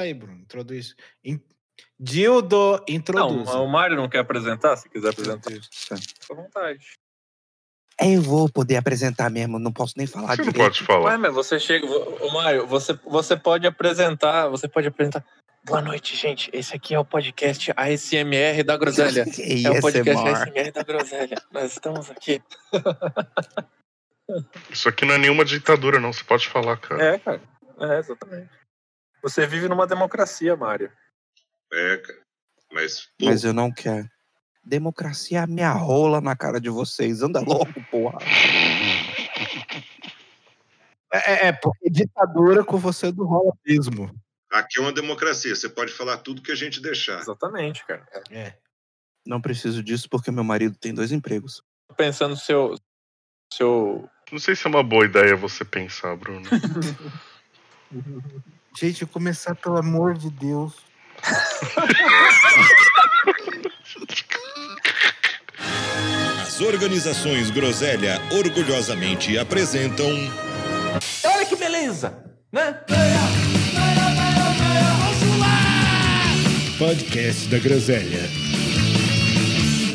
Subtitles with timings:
[0.00, 0.40] aí, Bruno.
[0.40, 0.94] Introduz.
[1.24, 1.40] In...
[1.98, 3.46] Dildo, introduz.
[3.46, 4.76] Não, o Mário não quer apresentar?
[4.76, 5.94] Se quiser apresentar, fica
[6.30, 6.92] à vontade.
[8.00, 10.56] Eu vou poder apresentar mesmo, não posso nem falar Você não direito.
[10.56, 11.10] pode falar.
[11.10, 11.86] Ué, mas você chega.
[11.86, 14.48] Ô, Mário, você, você pode apresentar.
[14.48, 15.24] Você pode apresentar.
[15.64, 16.50] Boa noite, gente.
[16.52, 19.24] Esse aqui é o podcast ASMR da Groselha.
[19.38, 20.28] É o podcast?
[20.28, 21.42] ASMR da Groselha.
[21.52, 22.42] Nós estamos aqui.
[24.70, 26.12] Isso aqui não é nenhuma ditadura, não.
[26.12, 27.04] Você pode falar, cara.
[27.04, 27.40] É, cara.
[27.78, 28.61] É, exatamente.
[29.22, 30.90] Você vive numa democracia, Mário.
[31.72, 32.18] É, cara.
[32.72, 34.08] Mas, pô, Mas eu não quero.
[34.64, 37.22] Democracia é a minha rola na cara de vocês.
[37.22, 38.18] Anda logo, porra.
[41.12, 44.14] É, é, porque ditadura com você não rola mesmo.
[44.50, 45.54] aqui é uma democracia.
[45.54, 47.20] Você pode falar tudo que a gente deixar.
[47.20, 48.06] Exatamente, cara.
[48.30, 48.54] É.
[49.26, 51.62] Não preciso disso porque meu marido tem dois empregos.
[51.88, 52.74] Tô pensando no seu.
[53.52, 54.08] Seu.
[54.30, 56.48] Não sei se é uma boa ideia você pensar, Bruno.
[58.78, 60.72] Gente, começar pelo amor de Deus.
[66.40, 70.08] As organizações Groselha orgulhosamente apresentam
[71.24, 72.14] Olha que beleza,
[72.52, 72.80] né?
[76.78, 78.20] Podcast da Groselha.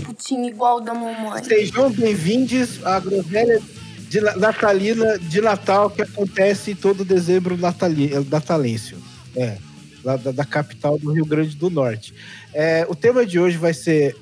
[0.06, 1.44] putinho igual da mamãe.
[1.44, 3.62] Sejam bem-vindos à groselha
[4.10, 8.98] de na- natalina de Natal que acontece todo dezembro natali, natalêncio.
[9.36, 9.58] É,
[10.04, 12.14] lá da, da capital do Rio Grande do Norte.
[12.54, 14.16] É, o tema de hoje vai ser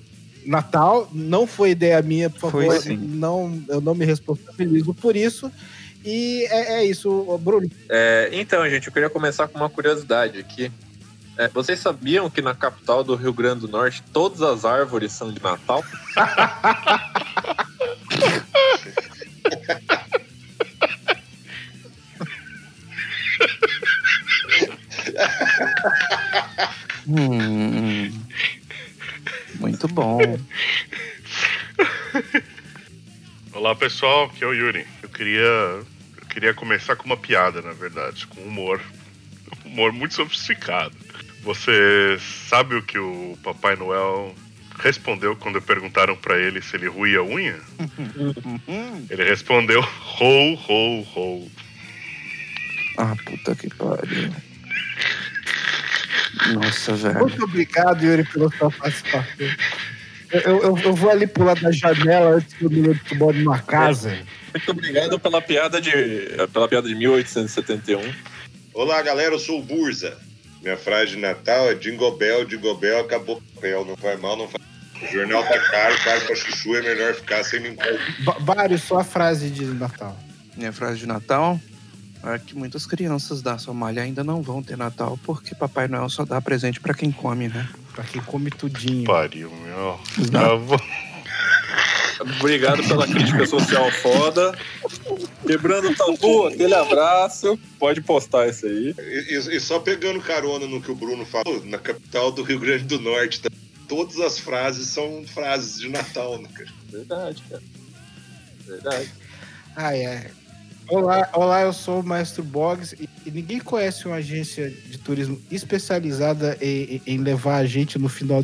[0.45, 1.09] Natal.
[1.13, 2.81] Não foi ideia minha, por Foi favor.
[2.81, 2.97] sim.
[2.97, 5.51] Não, eu não me responsabilizo por isso.
[6.03, 7.69] E é, é isso, Bruno.
[7.89, 10.71] É, então, gente, eu queria começar com uma curiosidade aqui.
[11.37, 15.31] É, vocês sabiam que na capital do Rio Grande do Norte todas as árvores são
[15.31, 15.83] de Natal?
[27.07, 28.11] Hum,
[29.59, 30.39] muito bom.
[33.53, 34.25] Olá, pessoal.
[34.25, 34.87] Aqui é o Yuri.
[35.03, 35.85] Eu queria, eu
[36.29, 38.81] queria começar com uma piada, na verdade, com humor.
[39.63, 40.95] Humor muito sofisticado.
[41.43, 42.17] Você
[42.49, 44.33] sabe o que o Papai Noel
[44.79, 47.59] respondeu quando perguntaram pra ele se ele ruía a unha?
[47.79, 49.05] Uhum.
[49.09, 51.51] Ele respondeu: Rou, rou, rou.
[52.97, 54.33] Ah, puta que pariu.
[56.53, 57.19] Nossa, velho.
[57.19, 59.25] Muito obrigado, Yuri, pela sua participação.
[60.31, 64.17] Eu, eu, eu vou ali pular da janela antes que o menino futebol numa casa.
[64.53, 65.91] Muito obrigado pela piada de,
[66.51, 68.01] pela piada de 1871.
[68.73, 69.33] Olá, galera.
[69.35, 70.17] Eu sou o Burza.
[70.61, 73.85] Minha frase de Natal é Jingle Bell, Jingle Bell, acabou o papel.
[73.85, 74.63] Não faz mal, não faz
[75.09, 77.85] O jornal tá caro, caro pra chuchu, é melhor ficar sem limpar.
[78.21, 80.17] Ba- Vários, só a frase de Natal.
[80.57, 81.59] Minha frase de Natal
[82.23, 86.25] é que muitas crianças da Somália ainda não vão ter Natal porque Papai Noel só
[86.25, 87.69] dá presente pra quem come, né?
[87.93, 89.05] Pra quem come tudinho.
[89.05, 89.99] Pariu, meu.
[90.59, 90.81] Vou-
[92.39, 94.57] Obrigado pela crítica social foda.
[95.45, 97.59] Quebrando o tabu, aquele abraço.
[97.77, 98.95] Pode postar isso aí.
[98.97, 102.59] E, e- e só pegando carona no que o Bruno falou, na capital do Rio
[102.59, 103.49] Grande do Norte, tá?
[103.87, 106.69] todas as frases são frases de Natal, né, cara?
[106.89, 107.61] Verdade, cara.
[108.65, 109.11] Verdade.
[109.75, 110.31] Ai, ai.
[110.87, 115.41] Olá, olá, eu sou o Maestro Boggs e, e ninguém conhece uma agência de turismo
[115.49, 118.43] especializada em, em- levar a gente no final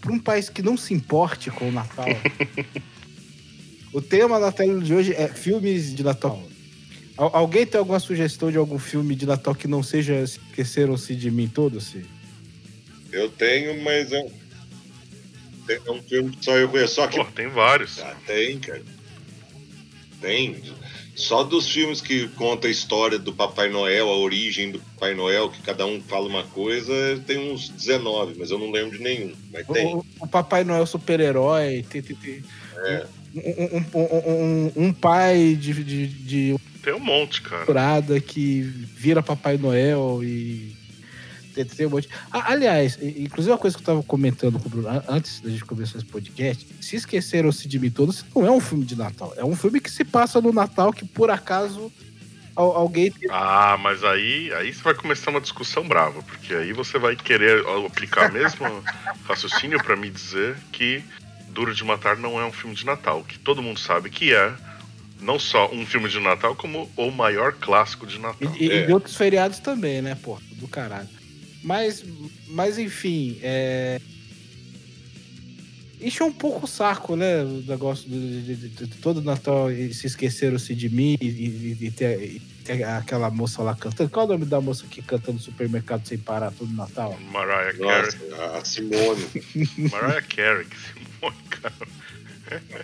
[0.00, 2.06] para um país que não se importe com o Natal.
[3.92, 6.42] o tema da tela de hoje é filmes de Natal.
[7.18, 11.30] Al- alguém tem alguma sugestão de algum filme de Natal que não seja Esqueceram-se de
[11.30, 11.94] Mim Todos?
[13.12, 14.30] Eu tenho, mas é um,
[15.68, 16.94] é um filme que só eu conheço.
[16.94, 17.98] Só que Pô, tem vários.
[17.98, 18.82] Ah, tem, cara.
[20.20, 20.56] Tem.
[21.18, 25.50] Só dos filmes que conta a história do Papai Noel, a origem do Papai Noel,
[25.50, 26.92] que cada um fala uma coisa,
[27.26, 29.32] tem uns 19, mas eu não lembro de nenhum.
[29.52, 29.94] Mas tem.
[29.96, 32.44] O, o Papai Noel super-herói, tem, tem- tem-
[32.86, 33.06] É.
[33.34, 37.66] um, um- um- um- um pai de, de, de Tem um monte, cara.
[37.66, 40.77] furada que vira Papai Noel e
[41.64, 42.08] tem, tem um monte.
[42.30, 45.50] Ah, aliás, inclusive uma coisa que eu tava comentando com o Bruno an- antes da
[45.50, 49.32] gente começar esse podcast, se esqueceram-se de mim todos, não é um filme de Natal,
[49.36, 51.92] é um filme que se passa no Natal que por acaso
[52.56, 56.98] al- alguém Ah, mas aí, aí você vai começar uma discussão brava, porque aí você
[56.98, 58.64] vai querer aplicar mesmo
[59.28, 61.02] raciocínio pra me dizer que
[61.50, 64.52] Duro de Matar não é um filme de Natal, que todo mundo sabe que é
[65.20, 68.54] não só um filme de Natal, como o maior clássico de E, Natal.
[68.56, 68.86] e- e É.
[68.86, 70.38] de outros feriados também, né, pô?
[70.52, 71.08] Do caralho.
[71.68, 72.02] Mas,
[72.46, 74.00] mas enfim, é...
[76.00, 77.42] encheu um pouco o saco, né?
[77.42, 81.78] O negócio de, de- de- de todo Natal e se esqueceram-se de mim e, e-
[81.82, 84.08] e ter, e ter aquela moça lá cantando.
[84.08, 87.18] Qual é o nome da moça que canta no supermercado sem parar todo Natal?
[87.30, 88.12] Mariah Carey.
[88.30, 89.26] Nossa, a Simone.
[89.92, 91.74] Mariah Carey, que Simone, cara.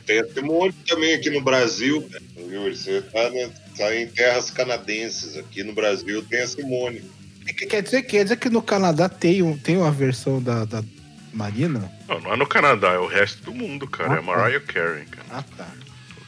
[0.05, 2.03] Tem a Simone também aqui no Brasil.
[2.11, 2.23] cara.
[2.37, 5.39] Yuri, você tá, né, tá em terras canadenses.
[5.39, 7.01] Aqui no Brasil tem a Simone.
[7.46, 10.82] Que- Quer dizer, quer dizer que no Canadá tem, um, tem uma versão da, da
[11.32, 11.91] Marina?
[12.08, 14.14] Não, não é no Canadá, é o resto do mundo, cara.
[14.14, 15.26] Ah, É Mariah Carey, cara.
[15.31, 15.67] Ah, tá.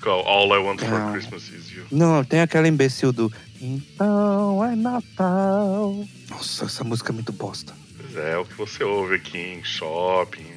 [0.09, 1.11] All I Want for Ah.
[1.13, 1.85] Christmas is You.
[1.91, 6.05] Não, tem aquela imbecil do Então é Natal.
[6.31, 7.73] Nossa, essa música é muito bosta.
[7.97, 10.43] Pois é, é o que você ouve aqui em shopping.
[10.45, 10.57] né?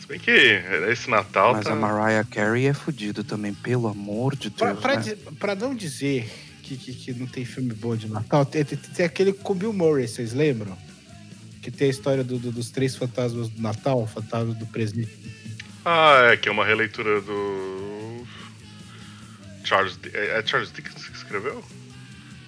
[0.00, 1.72] Se bem que esse Natal Mas tá...
[1.72, 4.80] a Mariah Carey é fudido também, pelo amor de Pra, Deus.
[4.80, 5.02] pra, né?
[5.02, 6.32] di- pra não dizer
[6.66, 9.72] que, que, que não tem filme bom de Natal, tem, tem, tem aquele com Bill
[9.72, 10.76] Murray, vocês lembram?
[11.62, 15.10] Que tem a história do- do- dos três fantasmas do Natal, o fantasma do presente.
[15.84, 18.24] Ah, é, que é uma releitura do...
[19.64, 19.98] Charles...
[20.12, 21.62] É, é Charles Dickens que escreveu?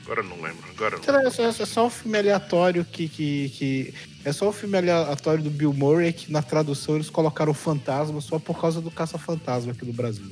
[0.05, 2.82] Agora eu não lembro, agora eu não lá, É só, é só um filme aleatório
[2.85, 3.94] que, que, que.
[4.25, 8.38] É só um filme aleatório do Bill Murray que na tradução eles colocaram fantasma só
[8.38, 10.31] por causa do caça-fantasma aqui no Brasil.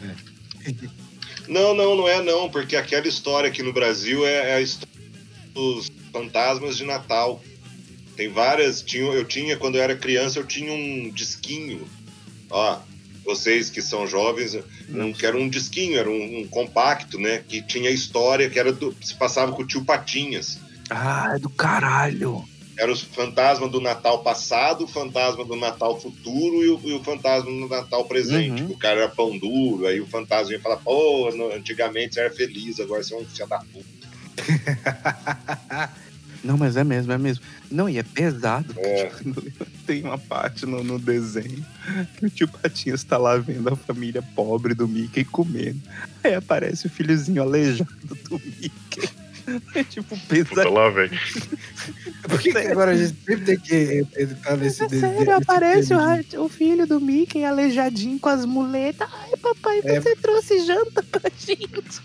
[1.48, 4.94] Não, não, não é não, porque aquela história aqui no Brasil é, é a história
[5.54, 7.42] dos fantasmas de Natal.
[8.16, 8.82] Tem várias.
[8.82, 11.86] Tinha, eu tinha, quando eu era criança, eu tinha um disquinho.
[12.50, 12.78] Ó,
[13.24, 14.56] vocês que são jovens,
[14.88, 17.42] um, que era um disquinho, era um, um compacto, né?
[17.46, 20.58] Que tinha história, que era do, se passava com o tio Patinhas.
[20.88, 22.44] Ah, é do caralho.
[22.78, 27.02] Era o fantasma do Natal passado, o fantasma do Natal futuro e o, e o
[27.02, 28.62] fantasma do Natal presente.
[28.62, 28.70] Uhum.
[28.72, 32.78] O cara era pão duro, aí o fantasma ia falar, pô, antigamente você era feliz,
[32.78, 34.06] agora você é um filho da puta.
[36.46, 37.42] Não, mas é mesmo, é mesmo.
[37.68, 38.72] Não, e é pesado.
[38.78, 39.10] É.
[39.84, 41.64] Tem uma parte no, no desenho
[42.16, 45.80] que o tio Patinhas tá lá vendo a família pobre do Mickey comendo.
[46.22, 47.90] Aí aparece o filhozinho aleijado
[48.28, 49.08] do Mickey.
[49.74, 50.70] É tipo Puta, pesado.
[50.72, 51.08] lá vem.
[52.28, 56.44] Por que, que agora a gente sempre tem que entrar nesse É sério, aparece o,
[56.44, 59.08] o filho do Mickey aleijadinho com as muletas.
[59.12, 60.00] Ai, papai, É.
[60.00, 62.00] você trouxe janta pra gente.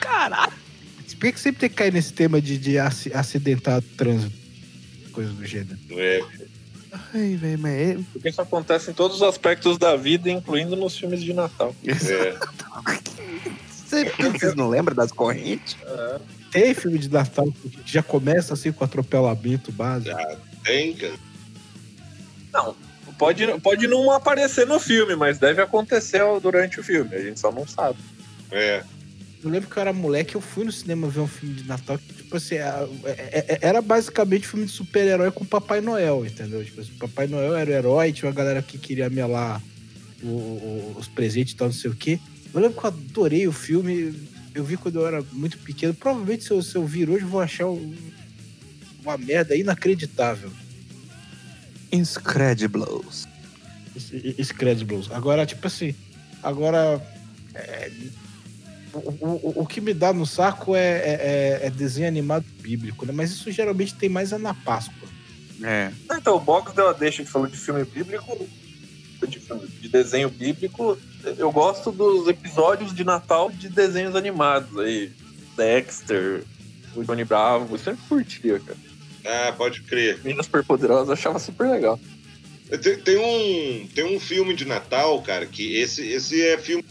[0.00, 0.52] Caralho.
[1.12, 4.32] Por que, que sempre tem que cair nesse tema de, de aci- acidentar trânsito?
[5.12, 5.78] Coisa do gênero.
[5.90, 6.20] É,
[7.14, 7.98] Ai, velho, mas é...
[8.12, 11.74] Porque isso acontece em todos os aspectos da vida, incluindo nos filmes de Natal.
[11.86, 12.38] é.
[13.92, 15.76] Você- Vocês não lembram das correntes?
[16.50, 20.16] Tem filme de Natal que já começa assim com atropelamento básico.
[20.64, 21.14] Tem, cara.
[22.52, 22.74] Não,
[23.18, 27.14] pode, pode não aparecer no filme, mas deve acontecer durante o filme.
[27.14, 27.98] A gente só não sabe.
[28.50, 28.82] É.
[29.42, 31.98] Eu lembro que eu era moleque, eu fui no cinema ver um filme de Natal
[31.98, 36.64] que, tipo assim, é- é- era basicamente filme de super-herói com Papai Noel, entendeu?
[36.64, 39.60] Tipo assim, Papai Noel era o herói, tinha uma galera que queria melar
[40.96, 42.20] os presentes e tal, não sei o quê.
[42.54, 44.14] Eu lembro que eu adorei o filme,
[44.54, 45.94] eu vi quando eu era muito pequeno.
[45.94, 47.94] Provavelmente se eu, se eu vir hoje, eu vou achar um-
[49.02, 50.50] uma merda inacreditável.
[51.90, 53.26] Incredibles.
[54.42, 55.10] Scredibles.
[55.10, 55.94] Agora, tipo assim,
[56.42, 57.00] agora.
[57.54, 57.90] é,
[58.94, 63.04] o, o- o que me dá no saco é, é- é- é desenho animado bíblico,
[63.06, 63.12] né?
[63.14, 65.08] Mas isso geralmente tem mais é na Páscoa.
[65.62, 65.90] É.
[66.14, 68.48] Então, o Box deu a deixa que falou de filme bíblico,
[69.26, 70.98] de, filme- de desenho bíblico.
[71.38, 75.10] Eu gosto dos episódios de Natal de desenhos animados aí.
[75.56, 76.44] Dexter,
[76.96, 77.74] o Johnny Bravo.
[77.74, 78.78] Eu sempre curtia, cara.
[79.24, 80.18] Ah, pode crer.
[80.24, 81.98] Meninas Superpoderosas eu achava super legal.
[82.82, 86.84] Tem, tem um, tem um filme de Natal, cara, que esse, esse é filme.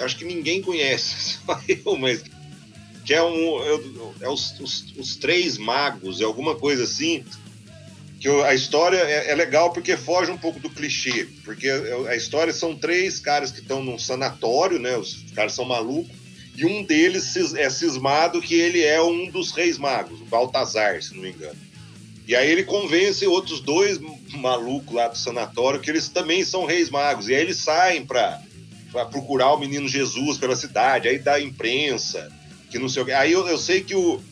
[0.00, 2.24] Acho que ninguém conhece, só eu, mas.
[3.04, 3.62] Que é um.
[3.62, 3.80] É,
[4.22, 7.24] é os, os, os Três Magos, é alguma coisa assim.
[8.22, 11.26] Que a história é, é legal porque foge um pouco do clichê.
[11.44, 11.68] Porque
[12.08, 14.96] a, história são três caras que estão num sanatório, né?
[14.96, 16.16] Os caras são malucos.
[16.54, 21.14] E um deles é cismado que ele é um dos Reis Magos, o Baltazar, se
[21.14, 21.58] não me engano.
[22.28, 23.98] E aí ele convence outros dois
[24.34, 27.28] malucos lá do sanatório que eles também são reis magos.
[27.28, 28.40] E aí eles saem pra
[29.10, 32.30] procurar o menino Jesus pela cidade, aí dá imprensa,
[32.70, 33.12] que não sei o quê.
[33.12, 34.22] Aí eu, eu sei que o,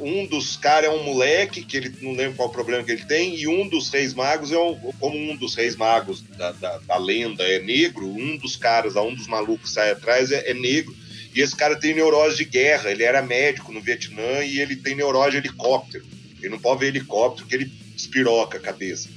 [0.00, 3.04] um dos caras é um moleque, que ele não lembra qual o problema que ele
[3.04, 6.78] tem, e um dos reis magos é um, como um dos reis magos da, da,
[6.78, 10.54] da lenda é negro, um dos caras, um dos malucos que sai atrás é, é
[10.54, 10.94] negro.
[11.34, 14.96] E esse cara tem neurose de guerra, ele era médico no Vietnã e ele tem
[14.96, 16.04] neurose de helicóptero.
[16.40, 19.08] Ele não pode ver helicóptero, que ele espiroca a cabeça.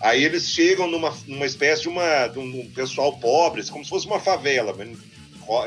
[0.00, 4.06] Aí eles chegam numa, numa espécie de, uma, de um pessoal pobre, como se fosse
[4.06, 4.76] uma favela.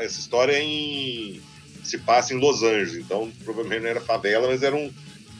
[0.02, 1.40] Essa história é em,
[1.86, 4.92] se passa em Los Angeles, então provavelmente não era favela, mas era um.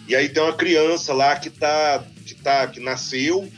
[0.09, 3.51] E aí tem uma criança lá que tá, que tá, que nasceu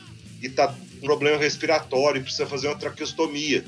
[0.43, 3.65] e tá um problema respiratório precisa fazer uma traqueostomia.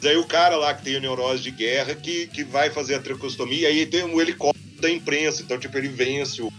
[0.00, 3.00] Daí o cara lá que tem a neurose de guerra que, que vai fazer a
[3.00, 6.52] traqueostomia, aí tem um helicóptero da imprensa, então tipo ele vence o,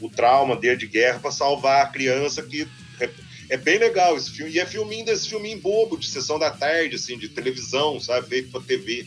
[0.00, 2.66] o trauma dele de guerra para salvar a criança que
[3.00, 3.10] é,
[3.50, 4.52] é bem legal esse filme.
[4.52, 8.28] E é filminho desse filminho bobo, de sessão da tarde, assim, de televisão, sabe?
[8.28, 9.06] Feito pra TV.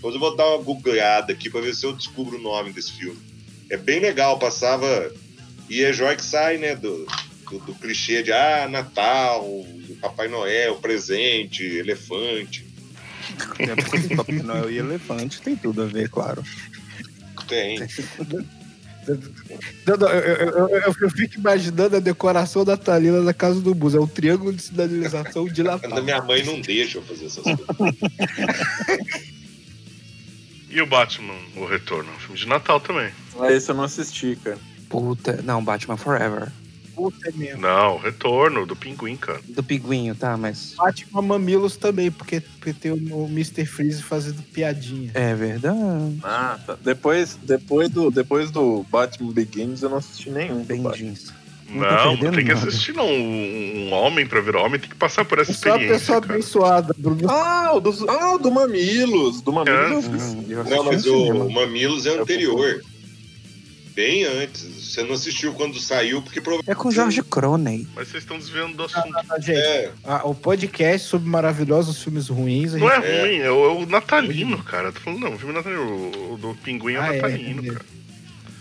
[0.00, 2.90] Depois eu vou dar uma googleada aqui pra ver se eu descubro o nome desse
[2.92, 3.18] filme.
[3.68, 5.12] É bem legal, passava.
[5.68, 6.74] E é joia que sai, né?
[6.74, 7.06] Do,
[7.50, 9.46] do, do clichê de ah, Natal,
[10.00, 12.64] Papai Noel, presente, elefante.
[13.58, 16.42] É porque Papai Noel e elefante tem tudo a ver, claro.
[17.46, 17.78] Tem.
[19.86, 23.74] Não, não, eu, eu- eu- eu fico imaginando a decoração da Thalina na casa do
[23.74, 23.94] Bus.
[23.94, 26.02] É um triângulo de sinalização de Natal.
[26.02, 27.66] Minha mãe não deixa eu fazer essas coisas.
[30.70, 32.10] E o Batman, o Retorno?
[32.12, 33.10] Um filme de Natal também.
[33.38, 34.58] Ah, esse eu não assisti, cara.
[34.88, 35.42] Puta.
[35.42, 36.48] Não, Batman Forever.
[36.94, 37.62] Puta é mesmo.
[37.62, 39.40] Não, o Retorno, do Pinguim, cara.
[39.48, 40.74] Do Pinguinho, tá, mas.
[40.76, 43.64] Batman Mamilos também, porque, porque tem o, o Mr.
[43.64, 45.10] Freeze fazendo piadinha.
[45.14, 46.18] É verdade.
[46.22, 46.76] Ah, tá.
[46.80, 50.58] Depois, depois, do, depois do Batman Begins, eu não assisti nenhum.
[50.58, 51.14] do Bem Batman.
[51.72, 52.68] Não perdendo tem que nada.
[52.68, 53.06] assistir, não.
[53.06, 55.88] Um, um homem pra virar homem tem que passar por essa é experiência.
[55.98, 56.32] pessoa cara.
[56.34, 57.30] abençoada, Bruno.
[57.30, 59.40] Ah, o do, ah, o do Mamilos.
[59.40, 60.52] Do Mamilos É.
[60.54, 62.80] eu Não, mas o, o Mamilos é anterior.
[63.94, 64.62] Bem antes.
[64.90, 66.76] Você não assistiu quando saiu, porque É provavelmente.
[66.76, 67.86] com George Clooney.
[67.94, 69.08] Mas vocês estão desviando do assunto.
[69.40, 72.72] Gente, É, a- o podcast sobre maravilhosos filmes ruins.
[72.74, 73.22] Não é É.
[73.22, 74.90] ruim, é o, é o natalino, cara.
[74.90, 75.82] Tô falando, não, o filme natalino.
[75.82, 77.70] O, o do Pinguim é o Ah, é, natalino, entendi.
[77.70, 77.84] cara.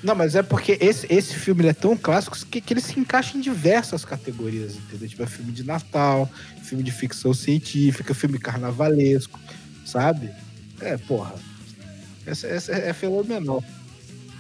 [0.01, 3.37] Não, mas é porque esse, esse filme é tão clássico que, que ele se encaixa
[3.37, 5.09] em diversas categorias, entendeu?
[5.09, 6.29] Tipo, é filme de Natal,
[6.63, 9.39] filme de ficção científica, filme carnavalesco,
[9.85, 10.29] sabe?
[10.79, 11.35] É, porra.
[12.25, 13.63] Essa, essa é fenomenal.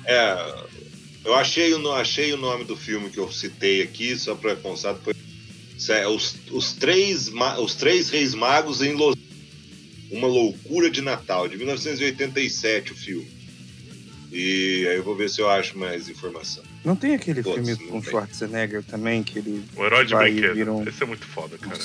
[0.05, 0.69] é.
[1.25, 4.95] Eu achei o, achei o nome do filme que eu citei aqui, só para constar.
[4.95, 5.13] Foi,
[6.07, 7.29] os, os, três,
[7.61, 9.15] os Três Reis Magos em Los
[10.09, 13.38] Uma Loucura de Natal, de 1987 o filme.
[14.31, 16.63] E aí eu vou ver se eu acho mais informação.
[16.85, 18.11] Não tem aquele Putz, filme com tem.
[18.11, 19.63] Schwarzenegger também, que ele.
[19.75, 20.53] O herói de Vai, brinquedo.
[20.53, 21.79] vira um- Esse é muito foda, cara.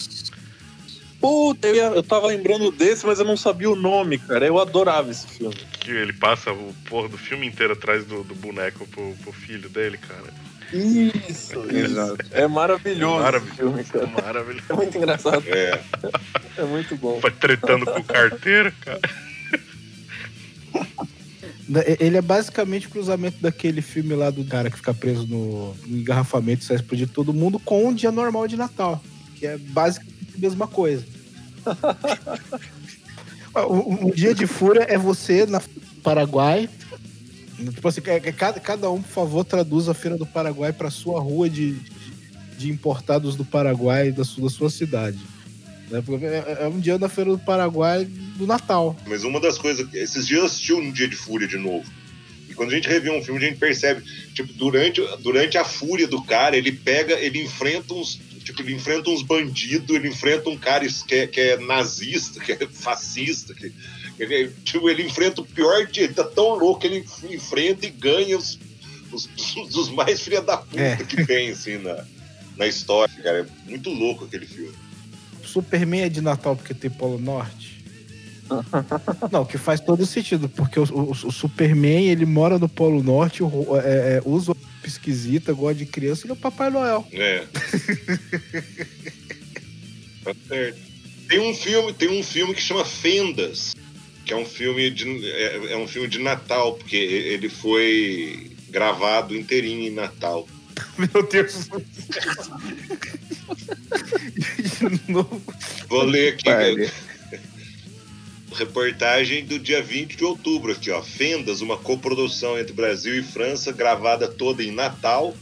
[1.20, 4.46] Puta, eu, ia- eu tava lembrando desse, mas eu não sabia o nome, cara.
[4.46, 5.56] Eu adorava esse filme.
[5.80, 9.70] Que ele passa o porra do filme inteiro atrás do, do boneco pro, pro filho
[9.70, 10.34] dele, cara.
[10.70, 12.18] Isso, Exato.
[12.30, 13.56] É maravilhoso esse Maravilhoso.
[13.56, 14.06] filme, cara.
[14.06, 14.64] Maravilhoso.
[14.68, 15.42] É muito engraçado.
[15.46, 15.80] É,
[16.60, 17.18] É muito bom.
[17.20, 19.00] Vai tretando com o carteiro, cara.
[21.98, 25.98] Ele é basicamente o cruzamento daquele filme lá do cara que fica preso no, no
[25.98, 29.02] engarrafamento e sai explodir todo mundo com um dia normal de Natal.
[29.36, 31.04] Que é basicamente a mesma coisa.
[33.70, 35.62] um, um dia de fúria é você na
[36.02, 36.68] Paraguai.
[37.56, 40.90] Tipo assim, é- é cada, cada um, por favor, traduz a Feira do Paraguai para
[40.90, 41.76] sua rua de,
[42.58, 45.18] de importados do Paraguai da da sua cidade.
[45.94, 46.02] Né?
[46.04, 48.96] Porque É, é um dia na Feira do Paraguai do Natal.
[49.06, 49.86] mas uma das coisas.
[49.94, 51.88] Esses dias eu assisti um Dia de Fúria de novo.
[52.48, 54.02] E quando a gente revê um filme, a gente percebe,
[54.34, 58.20] tipo, durante, durante a fúria do cara, ele pega, ele enfrenta uns.
[58.44, 62.52] Tipo, ele enfrenta uns bandidos, ele enfrenta um cara que é, que é nazista, que
[62.52, 63.72] é fascista, que
[64.18, 67.90] ele, tipo, ele enfrenta o pior dia, ele tá tão louco que ele enfrenta e
[67.90, 68.58] ganha os,
[69.12, 69.28] os,
[69.74, 70.96] os mais filha da puta É.
[70.96, 72.04] que tem, assim, na,
[72.56, 73.38] na história, cara.
[73.66, 74.72] É muito louco aquele filme.
[75.54, 77.74] Superman é de Natal porque tem Polo Norte?
[79.32, 83.42] Não, que faz todo sentido, porque o, o- o Superman ele mora no Polo Norte,
[83.42, 83.46] é,
[84.16, 87.06] é, usa esquisita, gosta de criança, ele é o Papai Noel.
[87.12, 87.44] É.
[90.24, 90.78] tá certo.
[91.28, 93.74] Tem um filme, tem um filme que chama Fendas,
[94.26, 99.34] que é um filme de é, é um filme de Natal, porque ele foi gravado
[99.36, 100.46] inteirinho em Natal.
[101.12, 101.68] Meu Deus.
[105.06, 105.40] De novo.
[105.88, 106.90] Vou ler aqui Vale.
[108.54, 111.02] reportagem do dia 20 de outubro aqui, ó.
[111.02, 115.36] Fendas, uma coprodução entre Brasil e França, gravada toda em Natal,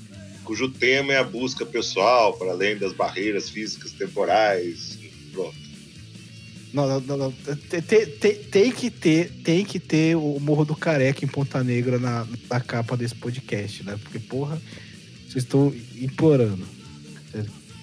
[0.44, 4.98] cujo tema é a busca pessoal para além das barreiras físicas temporais.
[5.32, 5.62] Pronto.
[6.72, 7.32] Não, não, não, não.
[7.68, 11.62] Tem, tem- tem- tem que ter, tem que ter o Morro do Careca em Ponta
[11.62, 13.98] Negra na, na capa desse podcast, né?
[14.02, 14.58] Porque, porra,
[15.32, 16.66] vocês estão implorando.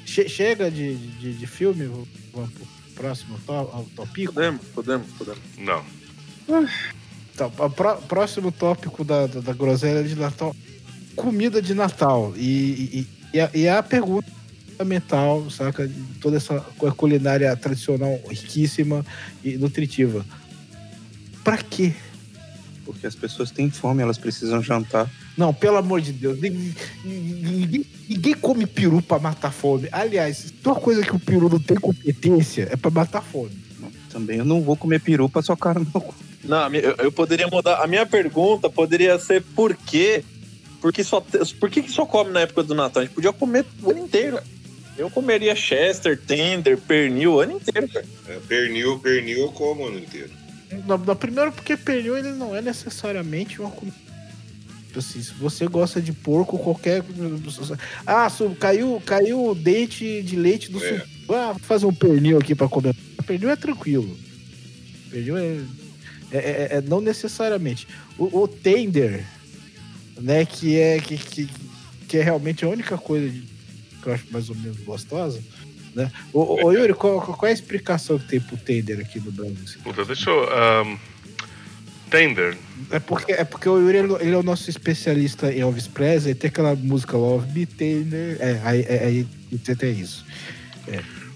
[0.06, 1.86] Che- chega de, de, de filme,
[2.34, 4.34] vamos pro próximo ao tópico.
[4.34, 5.40] Podemos, podemos, podemos.
[5.58, 5.84] Não.
[7.58, 10.56] O pró- próximo tópico da, da, da groselha de Natal:
[11.16, 12.34] comida de Natal.
[12.36, 14.30] E, e, e, a, e a pergunta
[14.72, 15.88] fundamental, saca?
[15.88, 19.06] De toda essa cu- culinária tradicional riquíssima
[19.44, 20.26] e nutritiva.
[21.44, 21.94] Pra quê?
[22.86, 25.10] Porque as pessoas têm fome, elas precisam jantar.
[25.40, 26.38] Não, pelo amor de Deus.
[26.42, 26.76] Ninguém,
[28.10, 29.88] ninguém- come peru pra matar fome.
[29.90, 33.52] Aliás, uma coisa que o peru não tem competência, é pra matar fome.
[34.10, 35.42] Também eu não vou comer peru pra
[35.76, 36.14] meu cu.
[36.44, 37.82] Não, minha- eu, eu poderia mudar.
[37.82, 40.26] A minha pergunta poderia ser por quê?
[40.82, 43.02] Porque só, te- por que, que só come na época do Natal?
[43.02, 44.40] A gente podia comer o ano inteiro.
[44.98, 48.06] Eu comeria Chester, Tender, pernil o ano inteiro, cara.
[48.28, 50.32] É, pernil, pernil eu como o ano inteiro.
[50.86, 54.09] Na, na- primeiro, porque pernil ele não é necessariamente uma comida.
[54.90, 57.04] Tipo Assim, se você gosta de porco, qualquer.
[58.08, 58.28] Ah,
[58.60, 61.06] caiu, caiu o dente de leite do É.
[61.30, 62.96] Ah, vou fazer um pernil aqui pra comer.
[63.26, 64.18] Pernil é tranquilo.
[65.12, 65.58] Pernil é.
[66.32, 67.88] é- é- é- não necessariamente.
[68.18, 69.26] O, o tender,
[70.20, 71.50] né, que é, que, que,
[72.08, 73.42] que é realmente a única coisa de-
[74.02, 75.40] que eu acho mais ou menos gostosa.
[75.94, 76.12] Né?
[76.34, 79.80] Ô, Yuri, qual, qual é a explicação que tem pro tender aqui no Brasil?
[79.84, 80.44] Puta, deixa eu.
[80.52, 80.98] ahn,
[82.10, 82.58] Tender.
[82.92, 86.34] É porque, é porque o Yuri ele, ele é o nosso especialista em Elvis Presley,
[86.36, 88.38] tem aquela música Love Me Tender.
[88.40, 90.26] É, aí, aí, aí tem isso.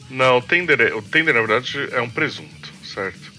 [0.09, 3.33] Não, o tender, é- o tender, na verdade, é um presunto, certo?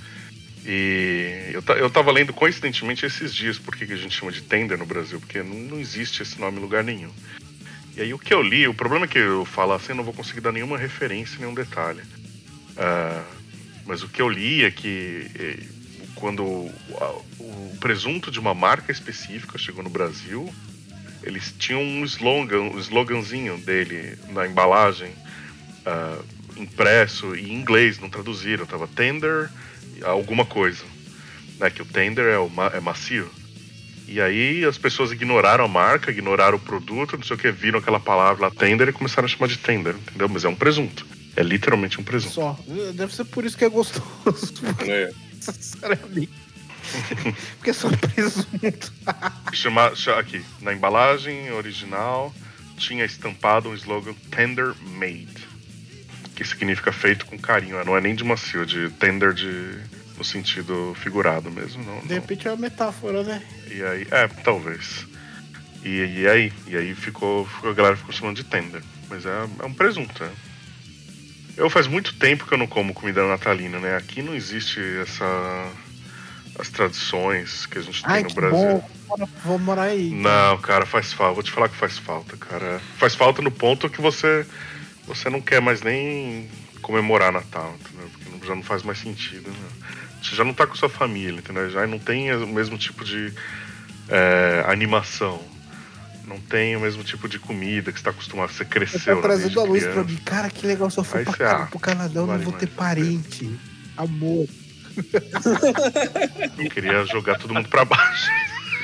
[0.66, 4.78] E eu, eu tava lendo coincidentemente esses dias por que a gente chama de tender
[4.78, 7.10] no Brasil, porque não, não existe esse nome em lugar nenhum.
[7.96, 10.04] E aí o que eu li, o problema é que eu falo assim, eu não
[10.04, 12.00] vou conseguir dar nenhuma referência, nenhum detalhe.
[12.76, 13.22] Ah,
[13.86, 15.58] mas o que eu li é que eh,
[16.14, 16.68] quando
[17.38, 20.52] o, presunto de uma marca específica chegou no Brasil,
[21.22, 25.10] eles tinham um slogan, um sloganzinho dele na embalagem,
[25.86, 26.18] ah,
[26.56, 29.50] impresso em inglês, não traduziram, tava tender
[30.02, 30.84] alguma coisa,
[31.58, 31.70] né?
[31.70, 33.30] Que o tender é, o ma- é macio.
[34.06, 37.78] E aí as pessoas ignoraram a marca, ignoraram o produto, não sei o que, viram
[37.78, 40.28] aquela palavra lá, tender, e começaram a chamar de tender, entendeu?
[40.28, 41.06] Mas é um presunto.
[41.36, 42.34] É literalmente um presunto.
[42.34, 42.58] Só.
[42.94, 44.52] Deve ser por isso que é gostoso.
[44.86, 45.10] É.
[45.40, 46.43] Sinceramente.
[47.56, 48.92] porque é só presunto.
[49.52, 52.34] Chama, cha- aqui, na embalagem original
[52.76, 55.46] tinha estampado um slogan Tender Made,
[56.34, 57.84] que significa feito com carinho, né?
[57.84, 59.78] não é nem de macio, é de tender de
[60.18, 62.00] no sentido figurado mesmo, não.
[62.00, 62.14] De não.
[62.14, 63.42] repente é uma metáfora, né?
[63.70, 65.06] E aí, é, talvez.
[65.84, 69.48] E, e aí, e aí ficou, ficou- a galera ficou chamando de tender, mas é,
[69.60, 70.30] é um presunto, é.
[71.56, 73.96] Eu faz muito tempo que eu não como comida natalina, né?
[73.96, 75.70] Aqui não existe essa
[76.58, 78.58] as tradições que a gente tem Ai, no que Brasil.
[78.58, 79.28] bom.
[79.44, 80.10] Vou- morar aí.
[80.10, 81.34] Não, cara, faz falta.
[81.34, 82.80] Vou te falar que faz falta, cara.
[82.98, 84.46] Faz falta no ponto que você
[85.06, 86.48] você não quer mais nem
[86.80, 88.08] comemorar Natal, entendeu?
[88.10, 89.68] Porque já não faz mais sentido, né?
[90.22, 91.68] Você já não tá com sua família, entendeu?
[91.70, 93.32] Já não tem o mesmo tipo de
[94.08, 95.42] é, animação.
[96.26, 98.50] Não tem o mesmo tipo de comida que você tá acostumado.
[98.50, 100.00] Você Você cresceu, tá né, trazendo a luz criança.
[100.02, 100.18] pra mim.
[100.24, 100.88] Cara, que legal.
[100.90, 103.58] Se eu for pra, você, cá, ah, pro Canadá, eu não vou ter parente.
[103.96, 104.48] Amor.
[106.58, 108.30] Eu queria jogar todo mundo pra baixo.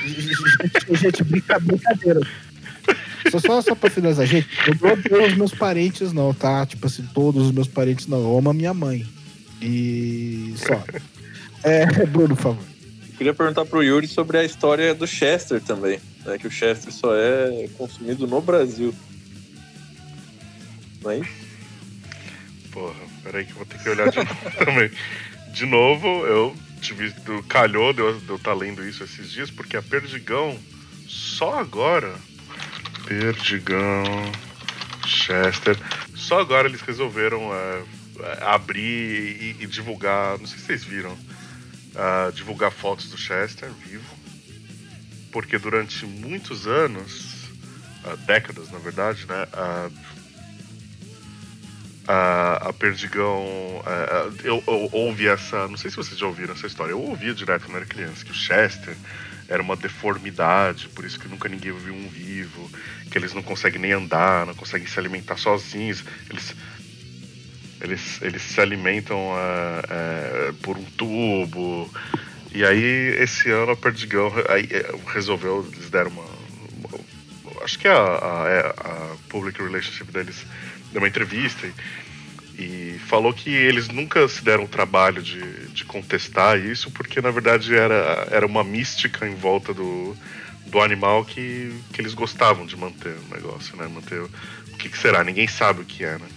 [0.05, 2.19] gente, gente, brinca- brincadeira.
[3.29, 6.65] Só, só, só pra finalizar, gente, eu não odeio os meus parentes, não, tá?
[6.65, 8.19] Tipo assim, todos os meus parentes não.
[8.19, 9.05] Eu amo a minha mãe.
[9.61, 10.83] E só.
[11.63, 12.63] É, Bruno, por favor.
[13.11, 15.99] Eu queria perguntar pro Yuri sobre a história do Chester também.
[16.25, 16.39] Né?
[16.39, 18.93] Que o Chester só é consumido no Brasil.
[21.03, 21.29] Não é isso?
[22.71, 24.89] Porra, peraí que eu vou ter que olhar de novo também.
[25.53, 27.13] De novo, eu tive.
[27.47, 30.57] Calhou de eu estar lendo isso esses dias, porque a Perdigão,
[31.07, 32.15] só agora.
[33.05, 34.03] Perdigão.
[35.05, 35.77] Chester.
[36.15, 37.83] Só agora eles resolveram é,
[38.19, 40.37] é, abrir e, e divulgar.
[40.39, 41.17] Não sei se vocês viram.
[41.95, 44.15] ah, divulgar fotos do Chester vivo.
[45.31, 47.49] Porque durante muitos anos,
[48.03, 49.47] ah, décadas na verdade, né?
[49.53, 49.89] ah,
[52.11, 53.45] a, a Perdigão.
[53.85, 55.67] é, eu, eu ouvi essa.
[55.67, 56.91] Não sei se vocês já ouviram essa história.
[56.91, 58.95] Eu ouvia direto quando era criança que o Chester
[59.47, 62.69] era uma deformidade, por isso que nunca ninguém viu um vivo,
[63.11, 66.03] que eles não conseguem nem andar, não conseguem se alimentar sozinhos.
[66.29, 66.55] Eles.
[67.83, 71.89] Eles, eles se alimentam é, é, por um tubo.
[72.53, 76.23] E aí, esse ano, a Perdigão aí, é, resolveu, eles deram uma.
[76.23, 80.45] uma- acho que a, a, é, a Public Relationship deles
[80.91, 81.73] deu uma entrevista e,
[82.63, 87.31] e falou que eles nunca se deram o trabalho de, de contestar isso, porque na
[87.31, 90.15] verdade era, era uma mística em volta do,
[90.67, 93.87] do animal que, que eles gostavam de manter o negócio, né?
[93.87, 94.29] Manter o,
[94.77, 95.23] que, que será?
[95.23, 96.27] Ninguém sabe o que é, né?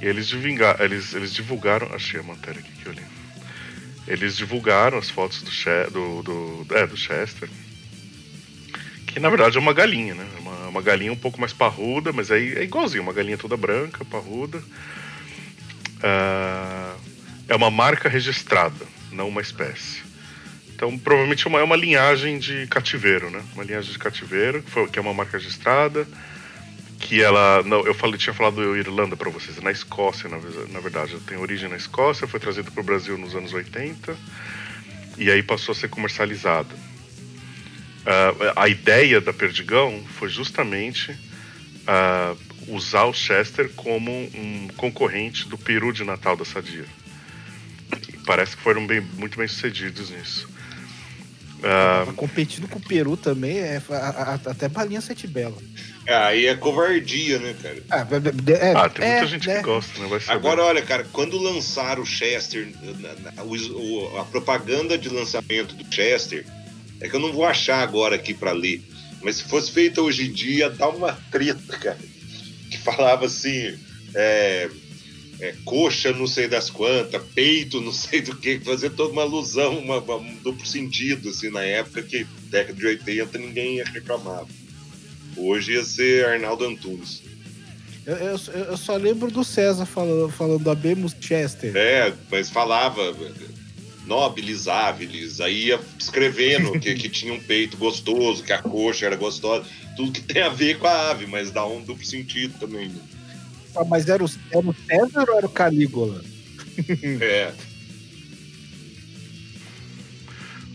[0.00, 1.88] E eles, divulga, eles, eles divulgaram.
[1.92, 3.02] Achei a matéria aqui que eu li.
[4.06, 7.48] Eles divulgaram as fotos do, Che- do, do, é, do Chester.
[9.06, 10.26] Que na verdade é uma galinha, né?
[10.36, 13.56] É Uma, uma galinha um pouco mais parruda, mas aí é igualzinho, uma galinha toda
[13.56, 14.62] branca, parruda.
[16.02, 16.96] Ah,
[17.48, 20.02] é uma marca registrada, não uma espécie.
[20.74, 23.42] Então, provavelmente é uma, é uma linhagem de cativeiro, né?
[23.54, 26.06] Uma linhagem de cativeiro, que, foi, que é uma marca registrada.
[27.00, 27.62] que ela.
[27.64, 31.12] Não, eu falei, tinha falado Irlanda para vocês, na Escócia, na, na verdade.
[31.12, 34.16] Ela tem origem na Escócia, foi trazida para o Brasil nos anos 80
[35.18, 36.74] e aí passou a ser comercializada.
[38.06, 41.14] Ah, a ideia da Perdigão foi justamente
[41.86, 42.34] ah,
[42.68, 46.84] usar o Chester como um concorrente do peru de Natal da Sadia.
[48.12, 50.48] E parece que foram bem- muito bem sucedidos nisso.
[51.60, 55.56] Tá competindo com o Peru também, é, a- a- até balinha sete bela.
[56.06, 57.82] É, aí é covardia, né, cara?
[57.90, 59.56] Ah, é, ah, tem muita é, gente né?
[59.56, 60.06] que gosta, né?
[60.08, 60.38] Vai saber.
[60.38, 62.68] Agora, olha, cara, quando lançaram o Chester,
[63.00, 63.56] na- na- o-
[64.12, 66.46] o- a propaganda de lançamento do Chester,
[67.00, 68.80] é que eu não vou achar agora aqui pra ler,
[69.20, 71.98] mas se fosse feita hoje em dia, dá uma treta, cara.
[72.70, 73.78] Que falava assim,
[74.14, 74.68] é,
[75.40, 79.78] é, coxa não sei das quantas, peito não sei do que, fazer toda uma alusão,
[79.78, 84.44] uma, uma- um duplo sentido, assim, na época que, década de 80, ninguém ia reclamar.
[85.36, 87.22] Hoje ia ser Arnaldo Antunes.
[88.04, 88.38] Eu, eu-
[88.70, 91.76] eu só lembro do César falando, falando Abemos Chester.
[91.76, 93.14] É, mas falava
[94.08, 94.68] nobilis,
[95.40, 99.64] aí ia escrevendo que, que tinha um peito gostoso, que a coxa era gostosa,
[99.96, 102.90] tudo que tem a ver com a ave, mas dá um duplo sentido também.
[103.76, 106.24] Ah, Mas era o, era o César ou era o Calígula?
[107.20, 107.52] É,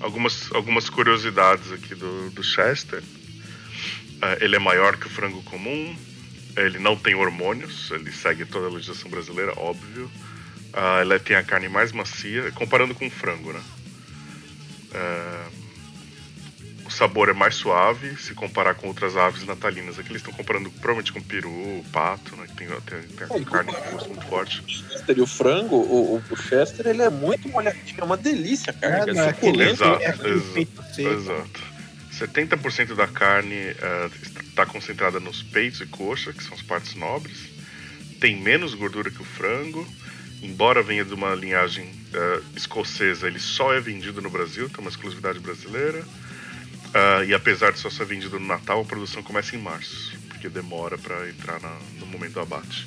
[0.03, 3.01] algumas, algumas curiosidades aqui do, do Chester.
[4.21, 5.95] Ah, ele é maior que o frango comum.
[6.55, 7.89] Ele não tem hormônios.
[7.91, 10.11] Ele segue toda a legislação brasileira, óbvio.
[10.73, 13.61] Ah, ele tem a carne mais macia, comparando com o frango, né?
[14.93, 15.47] Ah,
[16.85, 19.97] o sabor é mais suave se comparar com outras aves natalinas.
[19.97, 22.45] Aqui eles estão comparando provavelmente com peru, pato, né?
[22.47, 24.61] Que tem, tem, tem É, a e carne com- gosto muito forte.
[24.61, 28.73] O Chester e o frango, o, o- Chester, ele é muito molhadinho, é uma delícia,
[28.73, 29.05] cara.
[29.09, 29.83] É, É, é suculento.
[29.83, 31.09] Exato, é exato, peito seco.
[31.09, 31.73] Exato.
[32.13, 33.55] 70% da carne
[34.47, 37.37] está concentrada nos peitos e coxa, que são as partes nobres.
[38.19, 39.87] Tem menos gordura que o frango.
[40.43, 44.89] Embora venha de uma linhagem eh, escocesa, ele só é vendido no Brasil, tem uma
[44.89, 46.03] exclusividade brasileira.
[46.93, 50.47] Ah, e apesar de só ser vendido no Natal, a produção começa em março, porque
[50.49, 52.85] demora para entrar na- no momento do abate.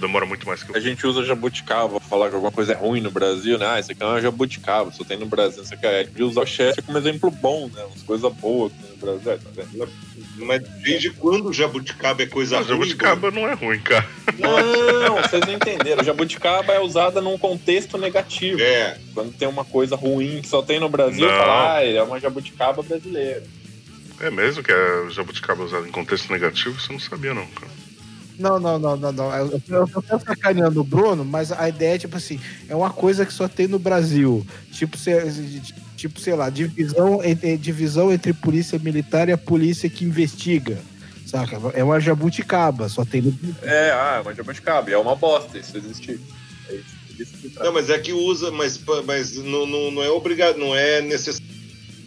[0.00, 2.76] Demora muito mais que o A gente usa jabuticaba pra falar que alguma coisa é
[2.76, 3.66] ruim no Brasil, né?
[3.66, 5.86] Ah, isso aqui é uma jabuticaba, só tem no Brasil, não sei o que.
[5.86, 7.82] A gente usa o Chester como exemplo bom, né?
[7.84, 9.32] Umas coisas boas que tem no Brasil.
[9.32, 9.88] É, tá vendo?
[10.36, 12.68] mas desde quando o jabuticaba é coisa Não, ruim?
[12.72, 14.06] jabuticaba não é ruim, cara.
[14.38, 16.02] Não, vocês não entenderam.
[16.04, 18.60] Jabuticaba é usada num contexto negativo.
[18.60, 21.38] É, Quando tem uma coisa ruim que só tem no Brasil, Não.
[21.38, 23.44] fala, ah, é uma jabuticaba brasileira.
[24.20, 26.76] É mesmo que é jabuticaba usado em contexto negativo?
[26.76, 27.70] Isso eu não sabia, não, cara.
[28.38, 29.34] Não, não, não, não, não.
[29.34, 32.90] Eu, eu, eu tô sacaneando o Bruno, mas a ideia é tipo assim: é uma
[32.90, 34.44] coisa que só tem no Brasil.
[34.72, 34.96] Tipo,
[35.96, 40.78] tipo sei lá, divisão, entre- divisão entre polícia militar e a polícia que investiga.
[41.26, 41.58] Saca?
[41.74, 43.38] É uma jabuticaba, só tem no.
[43.62, 44.90] É, ah, é uma jabuticaba.
[44.90, 46.20] E é uma bosta isso existir.
[46.68, 46.80] É
[47.18, 50.74] isso, que não, mas é que usa, mas, mas não, não, não é obrigado, não
[50.74, 51.46] é necessário